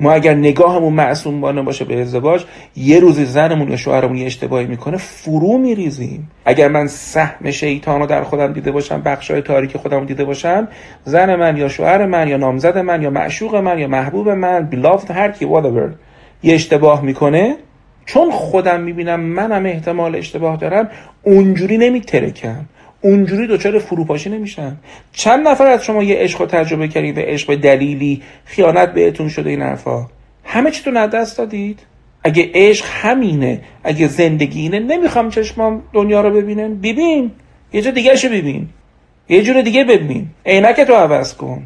[0.00, 2.44] ما اگر نگاهمون معصومانه باشه به ازدواج
[2.76, 6.30] یه روزی زنمون یا شوهرمون یه اشتباهی می‌کنه فرو میریزیم.
[6.44, 10.68] اگر من سهم شیطان رو در خودم دیده باشم بخشای تاریک خودم دیده باشم
[11.04, 15.10] زن من یا شوهر من یا نامزد من یا معشوق من یا محبوب من بلافت
[15.10, 15.94] هر کی whatever
[16.42, 17.56] یه اشتباه می‌کنه
[18.06, 20.88] چون خودم می‌بینم منم احتمال اشتباه دارم
[21.22, 22.64] اونجوری نمیترکم.
[23.00, 24.76] اونجوری دچار فروپاشی نمیشن.
[25.12, 29.62] چند نفر از شما یه عشق تجربه کردید و عشق دلیلی خیانت بهتون شده این
[29.62, 30.06] حرفا؟
[30.44, 31.80] همه چیتون از دست دادید؟
[32.24, 36.74] اگه عشق همینه اگه زندگی اینه نمی‌خوام چشمام دنیا رو ببینن.
[36.74, 37.30] ببین
[37.72, 38.68] یه جا دیگه شو ببین.
[39.28, 40.26] یه جور دیگه ببین.
[40.46, 41.62] عینک تو عوض کن.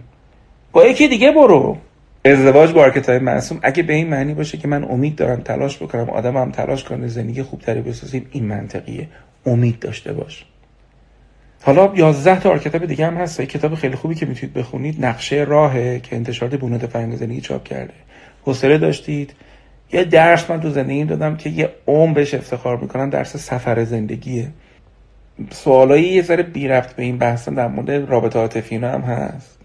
[0.72, 1.76] با یکی دیگه برو.
[2.24, 3.60] ازدواج با های معصوم.
[3.62, 7.08] اگه به این معنی باشه که من امید دارم تلاش بکنم آدم هم تلاش کنه
[7.08, 9.08] زندگی خوبتری بسازیم این منطقیه.
[9.46, 10.44] امید داشته باش.
[11.62, 13.40] حالا 11 تا کتاب دیگه هم هست.
[13.40, 15.04] کتاب خیلی خوبی که می‌تونید بخونید.
[15.04, 17.92] نقشه راهه که انتشارات بنود فرهنگ زندگی چاپ کرده.
[18.44, 19.34] حوصله داشتید.
[19.92, 23.10] یه درس من تو زندگی دادم که یه عمر بهش افتخار می‌کنم.
[23.10, 24.48] درس سفر زندگیه.
[25.50, 29.58] سوالایی یه ذره بی رفت به این بحث در مورد رابطه عاطفی هم هست.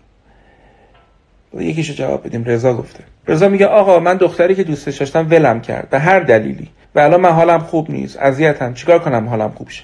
[1.59, 2.43] یکیشو جواب بدیم.
[2.43, 3.03] رضا گفته.
[3.27, 5.89] رضا میگه آقا من دختری که دوستش داشتم ولم کرد.
[5.89, 6.69] به هر دلیلی.
[6.95, 8.19] و الان من حالم خوب نیست.
[8.19, 8.73] اذیتم.
[8.73, 9.83] چیکار کنم حالم خوب شه؟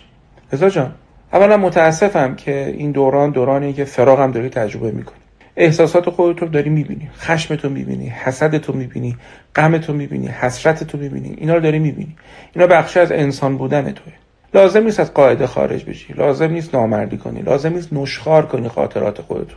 [0.53, 0.91] رضا جان.
[1.33, 5.17] اولا متاسفم که این دوران دورانی که فراغم داری تجربه می‌کنی.
[5.55, 9.15] احساسات خودت رو داری می‌بینی خشمتو می‌بینی حسدتو می‌بینی
[9.55, 12.15] غمتو می‌بینی حسرتتو می‌بینی اینا رو داری می‌بینی.
[12.55, 14.13] اینا بخشی از انسان بودن توه.
[14.53, 19.21] لازم نیست از قاعده خارج بشی لازم نیست نامردی کنی لازم نیست نشخار کنی خاطرات
[19.21, 19.55] خودتو.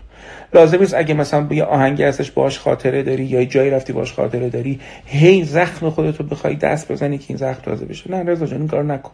[0.54, 4.48] لازم نیست اگه مثلا یه آهنگی هستش باش خاطره داری یا جایی رفتی باش خاطره
[4.48, 8.10] داری هی زخم خودتو بخوای دست بزنی که این زخم تازه بشه.
[8.10, 9.12] نه رضا جان این کار نکن.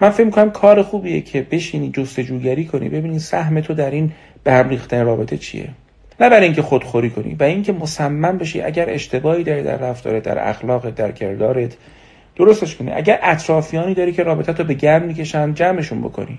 [0.00, 4.12] من فکر می‌کنم کار خوبیه که بشینی جستجوگری کنی ببینی سهم تو در این
[4.44, 5.68] به ریختن رابطه چیه.
[6.20, 10.48] نه برای اینکه خودخوری کنی و اینکه مصمم بشی اگر اشتباهی داری در رفتارت در
[10.48, 11.76] اخلاقت در کردارت
[12.36, 12.90] درستش کنی.
[12.90, 16.38] اگر اطرافیانی داری که رابطه تو به گرم می‌کشن جمعشون بکنی.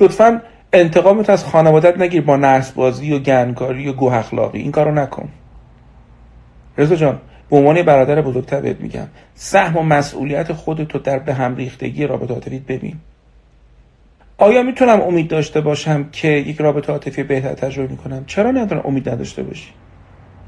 [0.00, 0.42] لطفا
[0.72, 4.58] انتقامت از خانوادت نگیر با نرس بازی و گنگاری و گوه اخلاقی.
[4.58, 5.28] این کارو نکن.
[6.78, 7.20] رضا جان
[7.52, 9.06] به عنوان برادر بزرگتر بهت میگم.
[9.34, 12.96] سهم و مسئولیت خودتو در به هم ریختگی رابطه عاطفیت ببین.
[14.38, 19.08] آیا می‌تونم امید داشته باشم که یک رابطه عاطفی بهتر تجربه می‌کنم؟ چرا ندارم امید
[19.08, 19.70] نداشته باشی؟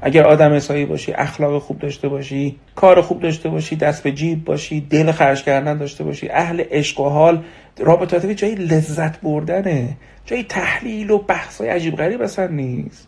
[0.01, 4.45] اگر آدم اصایی باشی اخلاق خوب داشته باشی کار خوب داشته باشی دست به جیب
[4.45, 7.43] باشی دل خرج کردن داشته باشی اهل عشق و حال
[7.79, 9.97] رابطه عاطفی جایی لذت بردنه.
[10.25, 13.07] جایی تحلیل و بحث عجیب غریب اصلا نیست.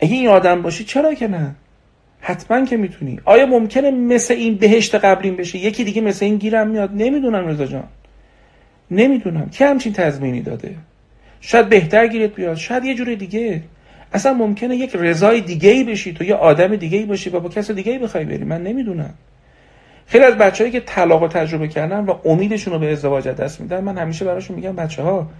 [0.00, 1.54] اگه این آدم باشی چرا که نه؟
[2.20, 3.20] حتما که می‌تونی.
[3.24, 6.90] آیا ممکنه مثل این بهشت قبلین بشه؟ یکی دیگه مثل این گیرم میاد.
[6.94, 7.84] نمی‌دونم رضا جان.
[8.90, 9.48] نمی‌دونم.
[9.50, 10.74] که همچین تضمینی داده؟
[11.40, 12.56] شاید بهتر گیرت بیاد.
[12.56, 13.62] شاید یه جور دیگه.
[14.12, 17.48] اصلا ممکنه یک رضای دیگه ای بشی تو یه آدم دیگه ای باشی و با
[17.48, 18.44] کس دیگه ای بخوای بری.
[18.44, 19.14] من نمی‌دونم.
[20.06, 23.80] خیلی از بچههایی که طلاق رو تجربه کردن و امیدشون رو به ازدواج دست میدن
[23.80, 25.30] من همیشه براشون میگم بچه ها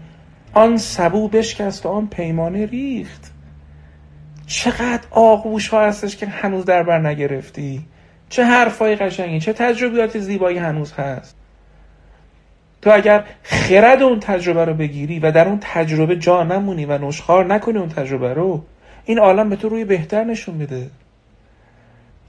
[0.53, 3.33] آن سبو بشکست و آن پیمانه ریخت.
[4.49, 7.82] چقدر آغوش ها هستش که هنوز در بر نگرفتی؟
[8.28, 11.36] چه حرفای قشنگی چه تجربیات زیبایی هنوز هست؟
[12.82, 17.46] تو اگر خرد اون تجربه رو بگیری و در اون تجربه جا نمونی و نشخار
[17.46, 18.64] نکنی اون تجربه رو
[19.05, 20.90] این عالم به تو روی بهتر نشون میده.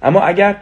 [0.01, 0.57] اما اگر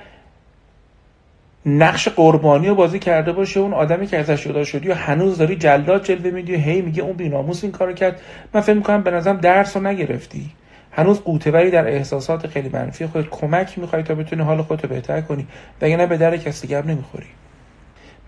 [1.66, 5.56] نقش قربانی رو بازی کرده باشه اون آدمی که ازش جدا شدی و هنوز داری
[5.56, 8.22] جلاد جلوه میدی و هی میگه اون بیناموس این کارو کرد
[8.54, 10.50] من فکر می‌کنم به نظرم درس رو نگرفتی.
[10.98, 15.22] هنوز قوتوری در احساسات خیلی منفی خودت کمک می‌خوای تا بتونی حال خودت رو بهتر
[15.22, 15.48] کنی.
[15.82, 17.28] نه به در کسی دیگه نمی‌خوری؟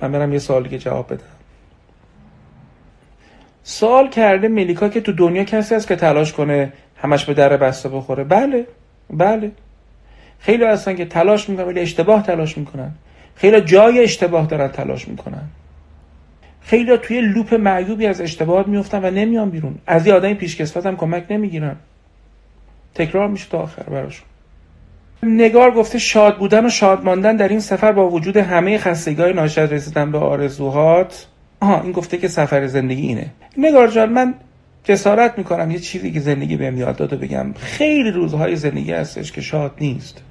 [0.02, 1.24] من برم یه سوال دیگه جواب بدم.
[3.64, 7.90] سوال کرده ملیکا که تو دنیا کسی هست که تلاش کنه همش به در بسته
[7.90, 8.24] بخوره.
[8.24, 8.68] بله
[9.10, 9.52] بله.
[10.40, 12.92] خیلی هستن که تلاش می‌کنن ولی اشتباه تلاش می‌کنن.
[13.36, 15.44] خیلی جای اشتباه دارن تلاش می‌کنن.
[16.62, 19.76] خیلی توی لوپ معیوبی از اشتباهات میفتن و نمیان بیرون.
[19.88, 21.76] از یه آدمی پیشکسوت هم کمک نمی‌گیرن.
[22.96, 24.26] تکرار میشه تا آخر براشون
[25.24, 29.34] نگار گفته شاد بودن و شاد ماندن در این سفر با وجود همه خستگی های
[29.34, 31.28] ناشی رسیدن به آرزوهات
[31.60, 33.32] آها این گفته که سفر زندگی اینه.
[33.58, 34.34] نگار جان من
[34.84, 37.54] جسارت می‌کنم یه چیزی که زندگی بهم یاد داده بگم.
[37.54, 40.22] خیلی روزهای زندگی هستش که شاد نیست.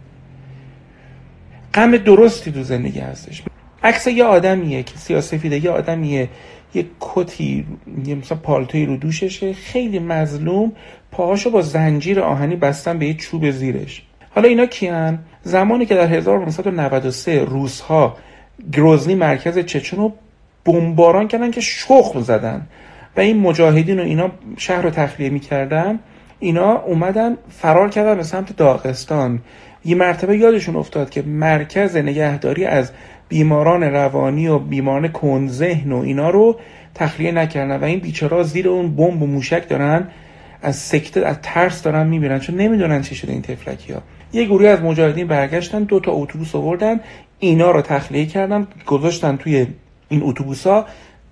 [1.74, 3.42] غم درستی تو زندگی هستش.
[3.82, 6.28] عکس یه آدمیه که سیاسفیده یه آدمیه
[6.74, 7.66] یه کتی
[8.06, 9.52] یه مثلا پالتوی رو دوششه.
[9.52, 10.72] خیلی مظلوم.
[11.12, 14.02] پاهاشو با زنجیر آهنی بستن به یه چوب زیرش.
[14.30, 18.16] حالا اینا کیان؟ زمانی که در 1993 روسها
[18.72, 20.12] گروزنی مرکز چچن رو
[20.64, 22.66] بمباران کردن که شخم زدن
[23.16, 25.98] و این مجاهدین و اینا شهر رو تخلیه می‌کردن
[26.38, 29.40] اینا اومدن فرار کردن به سمت داغستان.
[29.84, 32.92] یه مرتبه یادشون افتاد که مرکز نگهداری از
[33.28, 36.56] بیماران روانی و بیماران کنذهن و اینا رو
[36.94, 40.08] تخلیه نکردن و این بیچارا زیر اون بمب و موشک دارن
[40.62, 44.02] از سکته از ترس دارن می‌بینن چون نمی‌دونن چی شده این تفلکی ها
[44.32, 47.00] یه گروه از مجاهدین برگشتن دو تا اتوبوس آوردن
[47.38, 49.66] اینا رو تخلیه کردن گذاشتن توی
[50.08, 50.86] این اتوبوسا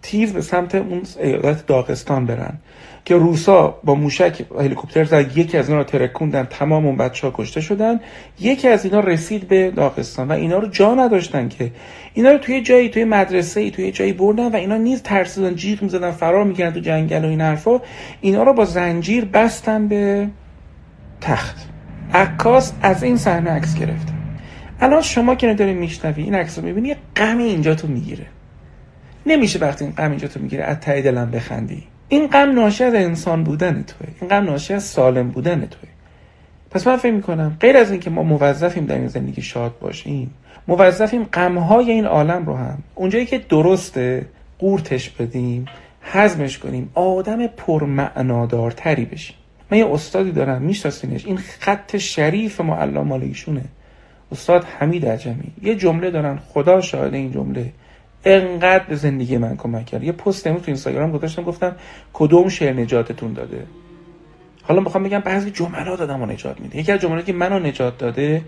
[0.06, 2.58] تیز به سمت اون ایالت داغستان برن.
[3.04, 7.32] که روسا با موشک هلیکوپتر زد یکی از اینا رو ترکوندن تمام اون بچه ها
[7.36, 8.00] کشته شدن.
[8.40, 11.70] یکی از اینا رسید به داغستان و اینا رو جا نداشتن که.
[12.14, 15.82] اینا رو توی جایی توی مدرسه ای توی جایی بردن و اینا نیز ترسیدن جیغ
[15.82, 17.80] می‌زدن فرار می‌کردن تو جنگل و این حرفا.
[18.20, 20.28] اینا رو با زنجیر بستن به
[21.20, 21.56] تخت.
[22.14, 24.12] عکاس از این صحنه عکس گرفته
[24.80, 28.26] الان شما که داری میشنوی این عکس رو می‌بینی غم اینجا تو می‌گیره.
[29.26, 31.82] نمیشه وقتی این غم اینجا تو می‌گیره از ته دلم بخندی.
[32.08, 34.08] این غم ناشی از انسان بودن توه.
[34.20, 35.88] این غم ناشی از سالم بودن توه.
[36.70, 40.30] پس من فکر می‌کنم غیر از اینکه ما موظفیم در این زندگی شاد باشیم
[40.68, 44.26] موظفیم غمهای این عالم رو هم اونجایی که درسته
[44.58, 45.66] قورتش بدیم
[46.00, 49.36] حزمش کنیم آدم پرمعنادارتری بشیم.
[49.70, 51.26] من یه استادی دارم میشناسینش.
[51.26, 53.64] این خط شریف معلا مال ایشونه
[54.32, 55.52] استاد حمید عجمی.
[55.62, 57.72] یه جمله دارن خدا شاهد این جمله.
[58.26, 60.02] انقدر به زندگی من کمک کرد.
[60.02, 61.76] یه پست امروز تو اینستاگرام گذاشتم گفتم
[62.12, 63.66] کدوم شعر نجاتتون داده؟
[64.62, 66.78] حالا می‌خوام بگم بعضی جملات رو نجات میده.
[66.78, 68.42] یکی از جملاتی که منو نجات داده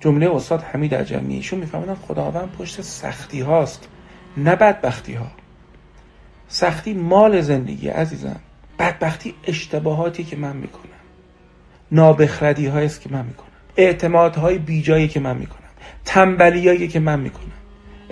[0.00, 1.34] جمله استاد حمید عجمی.
[1.34, 3.88] ایشون میفهمیدن خداوند پشت سختی هاست
[4.36, 5.26] نه بدبختی ها.
[6.48, 8.40] سختی مال زندگی عزیزم
[8.78, 10.82] بدبختی اشتباهاتی که من می‌کنم.
[11.92, 13.46] نابخردی هایی که من می‌کنم.
[13.76, 15.58] اعتمادهای بیجایی که من می‌کنم.
[16.04, 17.51] تنبلیایی که من می‌کنم.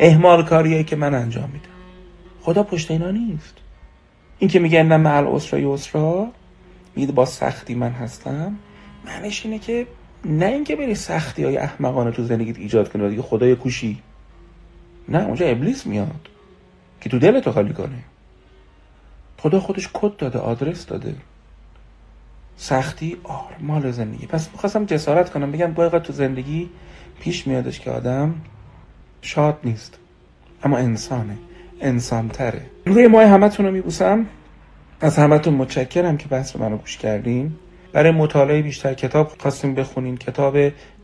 [0.02, 1.68] اهمال کاریایی که من انجام میدم.
[2.40, 3.54] خدا پشت اینا نیست.
[4.38, 6.28] این که میگه نه مع العسر یسرا
[6.96, 8.56] میگه با سختی من هستم.
[9.06, 9.86] معنیش اینه که
[10.24, 14.02] نه اینکه بری سختی های احمقانه تو زندگیت ایجاد کنی دیگه خدای کوشی.
[15.08, 16.28] نه اونجا ابلیس میاد
[17.00, 18.04] که تو دلتو خالی کنه.
[19.38, 21.14] خدا خودش کد داده آدرس داده.
[22.56, 24.26] سختی آرمال زندگی.
[24.26, 26.68] پس می‌خواستم جسارت کنم بگم گاهی تو زندگی
[27.20, 28.34] پیش میادش که آدم
[29.22, 29.98] شاد نیست.
[30.62, 31.36] اما انسانه.
[31.80, 34.26] انسان تره روی ماه همتون رو میبوسم.
[35.00, 37.52] از همتون متشکرم که بحث منو گوش کردین.
[37.92, 40.56] برای مطالعه بیشتر کتاب خواستیم بخونین کتاب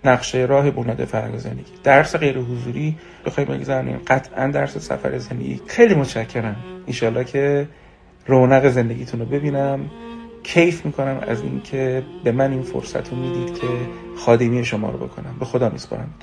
[0.04, 1.72] نقشه راه بنیاد فرق زندگی.
[1.84, 2.96] درس غیر حضوری
[3.26, 4.00] بخوایم بگذاریم.
[4.06, 5.60] قطعا درس سفر زندگی.
[5.66, 6.56] خیلی متشکرم.
[6.86, 7.68] ایشالله که
[8.26, 9.90] رونق زندگیتون رو ببینم.
[10.42, 13.66] کیف می‌کنم از اینکه به من این فرصت رو می‌دید که
[14.16, 15.36] خادمی شما رو بکنم.
[15.38, 16.14] به خدا میسپارم.